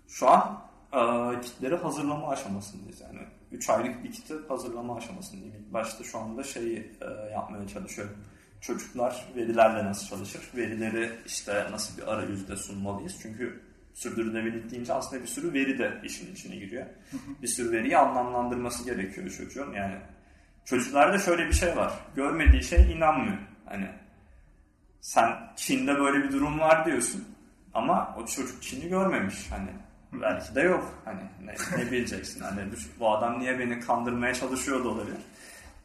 şu 0.09 0.29
an 0.31 0.63
e, 0.93 1.41
kitleri 1.41 1.77
hazırlama 1.77 2.29
aşamasındayız. 2.29 3.01
Yani 3.01 3.21
3 3.53 3.71
aylık 3.71 4.05
bir 4.05 4.13
kiti 4.13 4.35
hazırlama 4.49 4.97
aşamasındayım. 4.97 5.55
İlk 5.55 5.73
başta 5.73 6.05
şu 6.05 6.19
anda 6.19 6.43
şeyi 6.43 6.99
e, 7.01 7.31
yapmaya 7.33 7.69
çalışıyorum. 7.69 8.17
Çocuklar 8.61 9.27
verilerle 9.37 9.85
nasıl 9.85 10.07
çalışır? 10.07 10.51
Verileri 10.57 11.13
işte 11.27 11.67
nasıl 11.71 11.99
bir 11.99 12.13
arayüzde 12.13 12.57
sunmalıyız? 12.57 13.19
Çünkü 13.23 13.63
sürdürülebilirlik 13.97 14.71
deyince 14.71 14.93
aslında 14.93 15.23
bir 15.23 15.29
sürü 15.29 15.53
veri 15.53 15.79
de 15.79 16.01
işin 16.05 16.33
içine 16.33 16.57
giriyor. 16.57 16.87
bir 17.43 17.49
sürü 17.49 17.73
veriyi 17.73 17.99
anlamlandırması 17.99 18.85
gerekiyor 18.85 19.31
çocuğun. 19.31 19.73
Yani 19.73 19.97
çocuklarda 20.65 21.19
şöyle 21.19 21.47
bir 21.47 21.53
şey 21.53 21.77
var. 21.77 21.93
Görmediği 22.17 22.63
şey 22.63 22.93
inanmıyor. 22.93 23.39
Hani 23.65 23.89
sen 25.01 25.33
Çin'de 25.57 25.99
böyle 25.99 26.25
bir 26.25 26.33
durum 26.33 26.61
var 26.61 26.87
diyorsun. 26.87 27.25
Ama 27.75 28.17
o 28.19 28.27
çocuk 28.27 28.63
Çin'i 28.63 28.89
görmemiş. 28.89 29.51
Hani 29.51 29.71
belki 30.13 30.55
de 30.55 30.61
yok. 30.61 31.03
Hani 31.05 31.21
ne, 31.45 31.55
ne 31.79 31.91
bileceksin? 31.91 32.41
Hani 32.41 32.61
bu 33.01 33.17
adam 33.17 33.39
niye 33.39 33.59
beni 33.59 33.81
kandırmaya 33.81 34.35
çalışıyor 34.35 34.85
da 34.85 34.89
olabilir. 34.89 35.19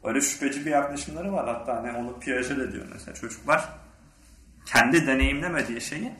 Öyle 0.04 0.20
şüpheci 0.20 0.66
bir 0.66 0.70
yaklaşımları 0.70 1.32
var. 1.32 1.48
Hatta 1.48 1.76
hani 1.76 1.92
onu 1.92 2.18
Piaget 2.18 2.58
de 2.58 2.72
diyor 2.72 2.86
mesela. 2.92 3.14
Çocuklar 3.14 3.68
kendi 4.66 5.06
deneyimlemediği 5.06 5.80
şeyi 5.80 6.12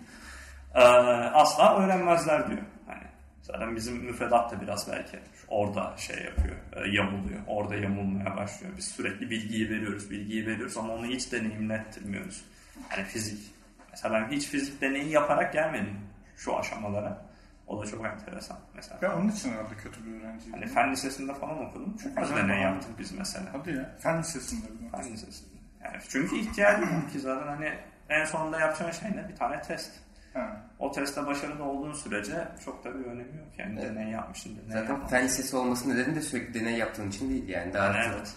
e, 0.74 0.80
asla 0.80 1.78
öğrenmezler 1.78 2.48
diyor. 2.50 2.62
Hani 2.87 3.02
zaten 3.42 3.76
bizim 3.76 3.96
müfredat 3.96 4.52
da 4.52 4.61
biraz 4.61 4.92
belki 4.92 5.18
orada 5.48 5.94
şey 5.96 6.24
yapıyor, 6.24 6.56
e, 6.72 6.96
yamuluyor. 6.96 7.40
Orada 7.46 7.74
yamulmaya 7.74 8.37
başlıyor. 8.37 8.72
Biz 8.76 8.85
sürekli 8.85 9.30
bilgiyi 9.30 9.70
veriyoruz, 9.70 10.11
bilgiyi 10.11 10.46
veriyoruz 10.46 10.76
ama 10.76 10.92
onu 10.94 11.06
hiç 11.06 11.32
deneyimlettirmiyoruz. 11.32 12.44
Hani 12.88 13.04
fizik. 13.04 13.54
Mesela 13.90 14.14
ben 14.14 14.37
hiç 14.37 14.46
fizik 14.46 14.80
deneyi 14.80 15.11
yaparak 15.11 15.52
gelmedim 15.52 15.98
şu 16.37 16.58
aşamalara. 16.58 17.32
O 17.66 17.82
da 17.82 17.87
çok 17.87 18.06
enteresan 18.06 18.58
mesela. 18.74 18.98
Ben 19.02 19.11
onun 19.11 19.28
için 19.28 19.52
herhalde 19.52 19.74
kötü 19.74 20.06
bir 20.06 20.20
öğrenciyim. 20.20 20.52
Hani 20.52 20.66
fen 20.66 20.92
lisesinde 20.92 21.35
falan 21.35 21.64
okudum. 21.64 21.96
Çok 21.96 22.18
az 22.18 22.37
deney 22.37 22.61
yaptık 22.61 22.90
biz 22.98 23.12
mesela. 23.12 23.46
Hadi 23.52 23.70
ya. 23.70 23.96
Fen 23.98 24.18
lisesinde 24.18 24.66
Fen 24.90 25.12
lisesinde. 25.12 25.52
Yani 25.85 25.96
çünkü 26.08 26.37
ihtiyacım 26.37 27.08
ki 27.12 27.20
zaten 27.20 27.46
hani 27.46 27.72
en 28.08 28.24
sonunda 28.24 28.61
yapacağın 28.61 28.90
şey 28.90 29.11
ne? 29.11 29.28
Bir 29.28 29.37
tane 29.37 29.62
test. 29.62 29.92
Ha. 30.35 30.61
O 30.79 30.92
testte 30.92 31.27
başarılı 31.27 31.64
olduğun 31.64 31.92
sürece 31.92 32.49
çok 32.64 32.85
da 32.85 32.90
bir 32.99 33.05
önemi 33.05 33.37
yok. 33.38 33.49
Yani 33.59 33.79
Evet. 33.83 33.90
deney 33.97 34.11
yapmışsın, 34.12 34.51
deney 34.51 34.66
Zaten 34.68 34.81
yapmamışsın. 34.81 35.16
fen 35.16 35.25
lisesi 35.25 35.57
olmasının 35.57 35.95
nedeni 35.95 36.14
de 36.16 36.21
sürekli 36.21 36.61
deney 36.61 36.77
yaptığın 36.77 37.09
için 37.09 37.31
değil 37.31 37.49
yani. 37.49 37.73
Daha 37.75 37.87
Yani 37.87 38.05
çok 38.05 38.14
evet. 38.16 38.35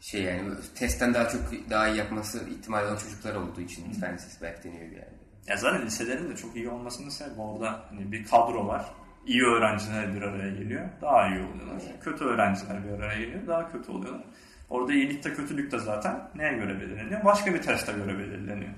şey 0.00 0.22
yani 0.22 0.42
testten 0.74 1.14
daha 1.14 1.28
çok 1.28 1.40
daha 1.70 1.88
iyi 1.88 1.96
yapması 1.96 2.48
ihtimali 2.48 2.86
olan 2.86 2.96
çocuklar 2.96 3.34
olduğu 3.34 3.60
için 3.60 3.92
fen 3.92 4.14
lisesi 4.14 4.42
belki 4.42 4.64
deniyor 4.64 4.82
yani. 4.82 5.18
Ya 5.46 5.56
zaten 5.56 5.86
liselerin 5.86 6.30
de 6.30 6.36
çok 6.36 6.56
iyi 6.56 6.68
olmasının 6.68 7.08
sebebi 7.08 7.40
orada 7.40 7.80
hani 7.90 8.12
bir 8.12 8.24
kadro 8.24 8.66
var. 8.66 8.84
İyi 9.26 9.42
öğrenciler 9.42 10.14
bir 10.14 10.22
araya 10.22 10.50
geliyor. 10.50 10.88
Daha 11.02 11.28
iyi 11.28 11.42
oluyorlar. 11.42 11.82
Kötü 12.00 12.24
öğrenciler 12.24 12.84
bir 12.84 12.90
araya 13.04 13.20
geliyor. 13.20 13.46
Daha 13.46 13.72
kötü 13.72 13.92
oluyorlar. 13.92 14.24
Orada 14.70 14.92
iyilikte 14.92 15.34
kötülük 15.34 15.72
de 15.72 15.78
zaten 15.78 16.20
neye 16.34 16.52
göre 16.52 16.80
belirleniyor? 16.80 17.24
Başka 17.24 17.54
bir 17.54 17.62
teste 17.62 17.92
göre 17.92 18.18
belirleniyor. 18.18 18.70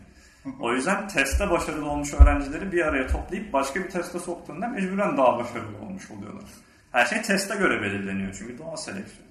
O 0.60 0.72
yüzden 0.72 1.08
testte 1.08 1.50
başarılı 1.50 1.90
olmuş 1.90 2.14
öğrencileri 2.14 2.72
bir 2.72 2.86
araya 2.86 3.06
toplayıp 3.06 3.52
başka 3.52 3.80
bir 3.80 3.90
teste 3.90 4.18
soktuğunda 4.18 4.68
mecburen 4.68 5.16
daha 5.16 5.38
başarılı 5.38 5.78
olmuş 5.78 6.10
oluyorlar. 6.10 6.44
Her 6.92 7.06
şey 7.06 7.22
teste 7.22 7.56
göre 7.56 7.82
belirleniyor 7.82 8.34
çünkü 8.38 8.58
doğal 8.58 8.76
seleksiyon. 8.76 9.30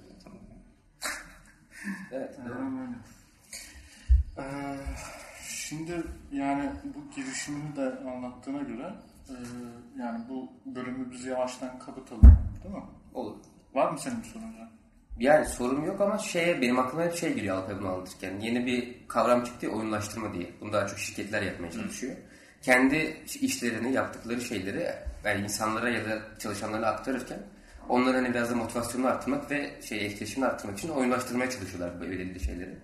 Evet. 2.12 2.38
Aynen 2.38 2.78
öyle. 2.78 2.94
Ee, 4.38 4.76
şimdi 5.48 6.02
yani 6.32 6.70
bu 6.84 7.14
girişimini 7.16 7.76
de 7.76 7.98
anlattığına 8.10 8.62
göre 8.62 8.94
e, 9.28 9.34
yani 9.98 10.24
bu 10.28 10.52
bölümü 10.66 11.10
biz 11.10 11.24
yavaştan 11.24 11.78
kapatalım. 11.78 12.38
Değil 12.64 12.74
mi? 12.74 12.82
Olur. 13.14 13.36
Var 13.74 13.90
mı 13.90 13.98
senin 13.98 14.22
bir 14.22 14.28
sorun? 14.28 14.54
Yani 15.20 15.46
sorum 15.46 15.84
yok 15.84 16.00
ama 16.00 16.18
şeye 16.18 16.62
benim 16.62 16.78
aklıma 16.78 17.04
hep 17.04 17.16
şey 17.16 17.34
geliyor 17.34 17.56
Alpay 17.56 17.78
bunu 17.78 17.88
anlatırken. 17.88 18.40
Yeni 18.40 18.66
bir 18.66 18.94
kavram 19.08 19.44
çıktı 19.44 19.66
ya 19.66 19.72
oyunlaştırma 19.72 20.34
diye. 20.34 20.46
Bunu 20.60 20.72
daha 20.72 20.86
çok 20.86 20.98
şirketler 20.98 21.42
yapmaya 21.42 21.70
çalışıyor. 21.70 22.16
Kendi 22.62 23.16
işlerini, 23.40 23.92
yaptıkları 23.92 24.40
şeyleri 24.40 24.86
yani 25.24 25.44
insanlara 25.44 25.90
ya 25.90 26.04
da 26.04 26.18
çalışanlara 26.38 26.86
aktarırken 26.86 27.38
onların 27.88 28.24
hani 28.24 28.34
biraz 28.34 28.50
da 28.50 28.54
motivasyonunu 28.54 29.08
arttırmak 29.08 29.50
ve 29.50 29.70
şey 29.82 30.06
etkileşimini 30.06 30.50
arttırmak 30.50 30.78
için 30.78 30.88
oyunlaştırmaya 30.88 31.50
çalışıyorlar 31.50 32.00
belirli 32.00 32.40
şeyleri. 32.40 32.74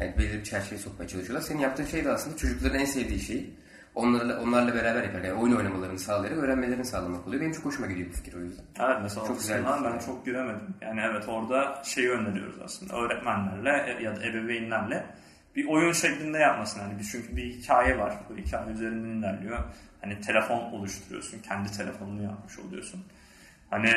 Yani 0.00 0.18
belirli 0.18 0.38
bir 0.38 0.44
çerçeveye 0.44 0.80
sokmaya 0.80 1.08
çalışıyorlar. 1.08 1.46
Senin 1.46 1.60
yaptığın 1.60 1.86
şey 1.86 2.04
de 2.04 2.10
aslında 2.10 2.36
çocukların 2.36 2.80
en 2.80 2.84
sevdiği 2.84 3.20
şeyi 3.20 3.54
onlarla, 3.94 4.40
onlarla 4.40 4.74
beraber 4.74 5.02
yapar. 5.02 5.20
Yani 5.22 5.40
oyun 5.40 5.56
oynamalarını 5.56 5.98
sağlayarak 5.98 6.38
öğrenmelerini 6.38 6.84
sağlamak 6.84 7.26
oluyor. 7.26 7.42
Benim 7.42 7.52
çok 7.52 7.64
hoşuma 7.64 7.86
gidiyor 7.86 8.08
bu 8.10 8.12
fikir 8.12 8.34
o 8.34 8.40
yüzden. 8.40 8.64
Evet 8.80 8.96
mesela 9.02 9.26
Çok 9.26 9.38
güzel 9.38 9.64
ben 9.64 9.84
yani. 9.84 10.02
çok 10.06 10.24
giremedim. 10.24 10.74
Yani 10.80 11.00
evet 11.10 11.28
orada 11.28 11.82
şeyi 11.84 12.10
öneriyoruz 12.10 12.56
aslında. 12.64 12.96
Öğretmenlerle 12.96 14.02
ya 14.02 14.16
da 14.16 14.26
ebeveynlerle 14.26 15.06
bir 15.56 15.68
oyun 15.68 15.92
şeklinde 15.92 16.38
yapmasın. 16.38 16.80
Hani 16.80 16.98
bir, 16.98 17.04
çünkü 17.04 17.36
bir 17.36 17.44
hikaye 17.44 17.98
var. 17.98 18.14
Bu 18.30 18.36
hikaye 18.36 18.72
üzerinden 18.72 19.18
ilerliyor. 19.18 19.58
Hani 20.00 20.20
telefon 20.20 20.58
oluşturuyorsun. 20.58 21.38
Kendi 21.38 21.72
telefonunu 21.72 22.22
yapmış 22.22 22.58
oluyorsun. 22.58 23.04
Hani 23.70 23.90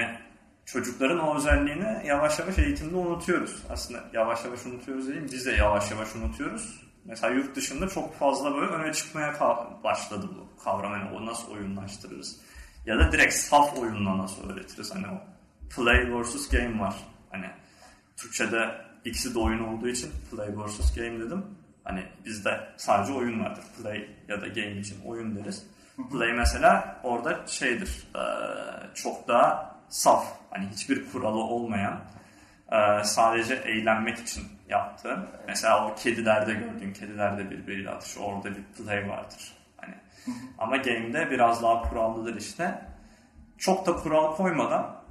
çocukların 0.65 1.19
o 1.19 1.37
özelliğini 1.37 2.01
yavaş 2.05 2.39
yavaş 2.39 2.57
eğitimde 2.59 2.95
unutuyoruz. 2.95 3.63
Aslında 3.69 3.99
yavaş 4.13 4.45
yavaş 4.45 4.65
unutuyoruz 4.65 5.07
değil 5.07 5.21
mi? 5.21 5.27
Biz 5.31 5.45
de 5.45 5.51
yavaş 5.51 5.91
yavaş 5.91 6.15
unutuyoruz. 6.15 6.86
Mesela 7.07 7.33
yurt 7.33 7.55
dışında 7.55 7.87
çok 7.87 8.15
fazla 8.15 8.55
böyle 8.55 8.71
öne 8.71 8.93
çıkmaya 8.93 9.39
başladı 9.83 10.29
bu 10.35 10.63
kavram. 10.63 10.91
Hani 10.91 11.17
o 11.17 11.25
nasıl 11.25 11.51
oyunlaştırırız? 11.51 12.39
Ya 12.85 12.99
da 12.99 13.11
direkt 13.11 13.33
saf 13.33 13.77
oyunla 13.77 14.17
nasıl 14.17 14.49
öğretiriz? 14.49 14.95
Hani 14.95 15.07
o 15.07 15.21
play 15.75 16.13
versus 16.13 16.49
game 16.49 16.79
var. 16.79 16.95
Hani 17.29 17.45
Türkçe'de 18.17 18.81
ikisi 19.05 19.35
de 19.35 19.39
oyun 19.39 19.63
olduğu 19.63 19.87
için 19.87 20.11
play 20.31 20.57
versus 20.57 20.95
game 20.95 21.19
dedim. 21.19 21.45
Hani 21.83 22.05
bizde 22.25 22.69
sadece 22.77 23.13
oyun 23.13 23.39
vardır. 23.39 23.63
Play 23.81 24.09
ya 24.27 24.41
da 24.41 24.47
game 24.47 24.77
için 24.79 25.01
oyun 25.05 25.35
deriz. 25.35 25.67
Play 26.11 26.33
mesela 26.33 27.01
orada 27.03 27.47
şeydir. 27.47 28.07
çok 28.93 29.27
daha 29.27 29.79
saf. 29.89 30.25
Hani 30.49 30.69
hiçbir 30.69 31.11
kuralı 31.11 31.37
olmayan 31.37 32.01
sadece 33.03 33.53
eğlenmek 33.55 34.19
için 34.19 34.43
yaptığı. 34.69 35.27
Mesela 35.47 35.87
o 35.87 35.95
kedilerde 35.95 36.53
gördüğün 36.53 36.93
kedilerde 36.93 37.51
birbiriyle 37.51 37.89
atış. 37.89 38.17
Orada 38.17 38.49
bir 38.49 38.63
play 38.63 39.09
vardır. 39.09 39.57
Hani 39.77 39.95
ama 40.57 40.77
game'de 40.77 41.31
biraz 41.31 41.63
daha 41.63 41.81
kurallıdır 41.81 42.35
işte. 42.35 42.81
Çok 43.57 43.85
da 43.85 43.95
kural 43.95 44.35
koymadan 44.35 45.03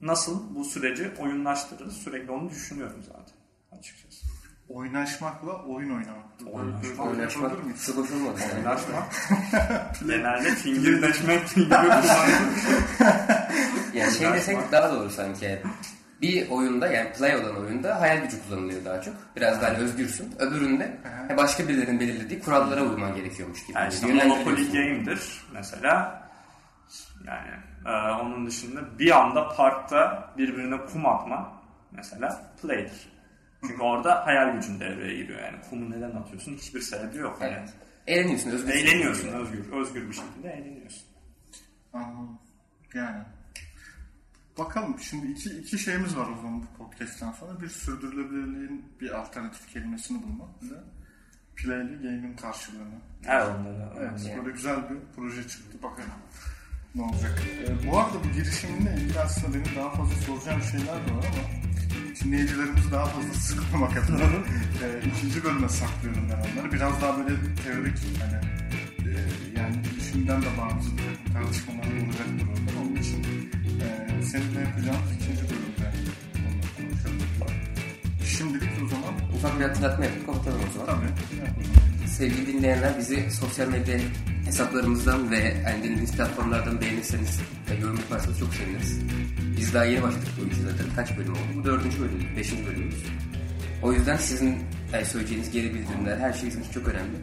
nasıl 0.00 0.54
bu 0.54 0.64
süreci 0.64 1.10
oyunlaştırırız 1.18 1.96
sürekli 1.96 2.30
onu 2.30 2.50
düşünüyorum 2.50 3.02
zaten 3.02 3.36
açıkçası. 3.78 4.26
Oynaşmakla 4.68 5.64
oyun 5.64 5.90
oynamak. 5.90 6.26
Oynaşmak, 6.52 7.06
Oynaşmak. 7.06 7.52
Yani. 7.52 8.58
Oynaşmak 8.58 9.12
genelde 10.06 10.50
fingirdeşmek 10.50 11.54
gibi 11.54 11.68
kullanılır. 11.68 12.10
Yani 13.94 14.12
şey 14.12 14.32
desek 14.32 14.72
daha 14.72 14.92
doğru 14.92 15.10
sanki. 15.10 15.62
Bir 16.22 16.50
oyunda 16.50 16.86
yani 16.88 17.12
play 17.12 17.36
olan 17.36 17.56
oyunda 17.56 18.00
hayal 18.00 18.22
gücü 18.22 18.36
kullanılıyor 18.48 18.84
daha 18.84 19.00
çok. 19.02 19.14
Biraz 19.36 19.62
daha 19.62 19.70
hani 19.70 19.78
özgürsün. 19.78 20.34
Öbüründe 20.38 20.98
başka 21.36 21.68
birilerinin 21.68 22.00
belirlediği 22.00 22.40
kurallara 22.40 22.82
uyman 22.82 23.14
gerekiyormuş 23.14 23.66
gibi. 23.66 23.78
Yani 23.78 23.94
işte. 23.94 24.06
Monopoly 24.06 24.72
Game'dir 24.72 25.40
mesela. 25.52 26.22
Yani 27.26 27.50
e, 27.86 27.90
onun 28.22 28.46
dışında 28.46 28.98
bir 28.98 29.10
anda 29.20 29.48
parkta 29.48 30.30
birbirine 30.38 30.86
kum 30.92 31.06
atma 31.06 31.62
mesela 31.92 32.42
play'dir. 32.62 33.08
Çünkü 33.60 33.82
orada 33.82 34.26
hayal 34.26 34.52
gücün 34.52 34.80
devreye 34.80 35.16
giriyor 35.16 35.40
yani. 35.40 35.56
Kumu 35.70 35.90
neden 35.90 36.10
atıyorsun 36.10 36.52
hiçbir 36.52 36.80
sebebi 36.80 37.18
yok. 37.18 37.38
Yani. 37.40 37.54
Evet. 37.58 37.74
Eğleniyorsun, 38.06 38.50
özgür. 38.50 38.72
Eğleniyorsun 38.72 39.28
özgür, 39.28 39.72
özgür 39.72 40.08
bir 40.08 40.14
şekilde 40.14 40.50
eğleniyorsun. 40.50 41.02
Anladım. 41.92 42.38
Yani. 42.94 43.22
Bakalım 44.58 44.98
şimdi 45.00 45.26
iki, 45.26 45.50
iki 45.50 45.78
şeyimiz 45.78 46.16
var 46.16 46.26
o 46.32 46.36
zaman 46.36 46.62
bu 46.62 46.66
podcast'ten 46.84 47.32
sonra. 47.32 47.60
Bir 47.60 47.68
sürdürülebilirliğin 47.68 48.84
bir 49.00 49.10
alternatif 49.20 49.72
kelimesini 49.72 50.22
bulmak. 50.22 50.62
Bir 50.62 50.70
de 50.70 50.74
play'li 51.56 51.96
game'in 52.02 52.36
karşılığını. 52.36 52.94
Evet 53.26 53.46
onları. 53.60 53.88
Evet, 53.98 54.20
onları- 54.24 54.44
böyle 54.44 54.50
güzel 54.56 54.76
bir 54.90 54.96
proje 55.16 55.48
çıktı. 55.48 55.78
Bakalım 55.82 56.10
ne 56.94 57.02
olacak. 57.02 57.42
Ee, 57.68 57.90
bu 57.90 57.98
arada 57.98 58.24
bu 58.24 58.28
girişiminle 58.32 58.94
ilgili 58.94 59.20
aslında 59.20 59.54
benim 59.54 59.76
daha 59.76 59.90
fazla 59.90 60.14
soracağım 60.14 60.62
şeyler 60.62 60.86
de 60.86 61.14
var 61.14 61.24
ama 61.32 61.66
dinleyicilerimizi 62.24 62.92
daha 62.92 63.06
fazla 63.06 63.32
sıkmamak 63.34 63.96
adına 63.96 64.22
e, 64.84 65.00
ikinci 65.06 65.44
bölüme 65.44 65.68
saklıyorum 65.68 66.28
ben 66.30 66.52
onları. 66.60 66.72
Biraz 66.72 67.02
daha 67.02 67.18
böyle 67.18 67.34
teorik 67.64 67.98
hani 68.20 68.40
e, 69.08 69.12
yani 69.60 69.82
girişimden 69.82 70.42
de 70.42 70.46
bağımsız 70.58 70.92
bir 70.98 71.32
tartışmalar 71.32 71.78
olacak 71.78 72.26
burada. 72.40 72.75
E, 73.82 74.22
seninle 74.22 74.60
yapacağımız 74.60 75.12
ikinci 75.20 75.42
bölümde 75.42 75.92
konuşalım. 76.76 77.56
Şimdilik 78.24 78.70
o 78.84 78.88
zaman 78.88 79.14
Ufak 79.34 79.60
bir 79.60 79.64
hatırlatma 79.64 80.04
yapıp 80.04 80.26
kapatalım 80.26 80.60
o 80.68 80.72
zaman. 80.72 80.86
tabii 80.86 81.38
yapalım. 81.38 82.06
Sevgili 82.06 82.46
dinleyenler 82.46 82.98
bizi 82.98 83.30
sosyal 83.30 83.68
medya 83.68 83.98
hesaplarımızdan 84.44 85.30
ve 85.30 85.38
yani 85.38 85.82
dinlediğiniz 85.82 86.12
platformlardan 86.12 86.80
beğenirseniz 86.80 87.40
ve 87.70 87.74
yorum 87.74 87.96
yaparsanız 87.96 88.38
çok 88.38 88.54
seviniriz. 88.54 88.98
Biz 89.56 89.74
daha 89.74 89.84
yeni 89.84 90.02
başladık 90.02 90.28
bu 90.40 90.46
işe 90.52 90.60
zaten. 90.62 90.86
Kaç 90.96 91.18
bölüm 91.18 91.32
oldu? 91.32 91.40
Bu 91.56 91.64
dördüncü 91.64 92.00
bölümümüz, 92.00 92.36
beşinci 92.36 92.66
bölümümüz. 92.66 93.02
O 93.82 93.92
yüzden 93.92 94.16
sizin 94.16 94.58
yani 94.92 95.04
söyleyeceğiniz 95.04 95.50
geri 95.50 95.74
bildirimler, 95.74 96.18
her 96.18 96.32
şey 96.32 96.48
bizim 96.48 96.62
için 96.62 96.72
çok 96.72 96.88
önemli. 96.88 97.16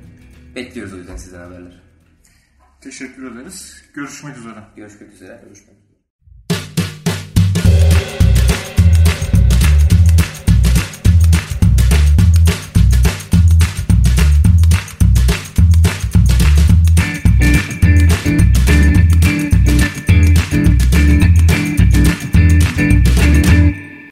Bekliyoruz 0.55 0.93
o 0.93 0.97
yüzden 0.97 1.17
sizden 1.17 1.39
haberler. 1.39 1.81
Teşekkür 2.81 3.31
ederiz. 3.31 3.83
Görüşmek 3.93 4.37
üzere. 4.37 4.63
Görüşmek 4.75 5.13
üzere. 5.13 5.41
Görüşmek 5.45 5.69
üzere. 5.69 5.82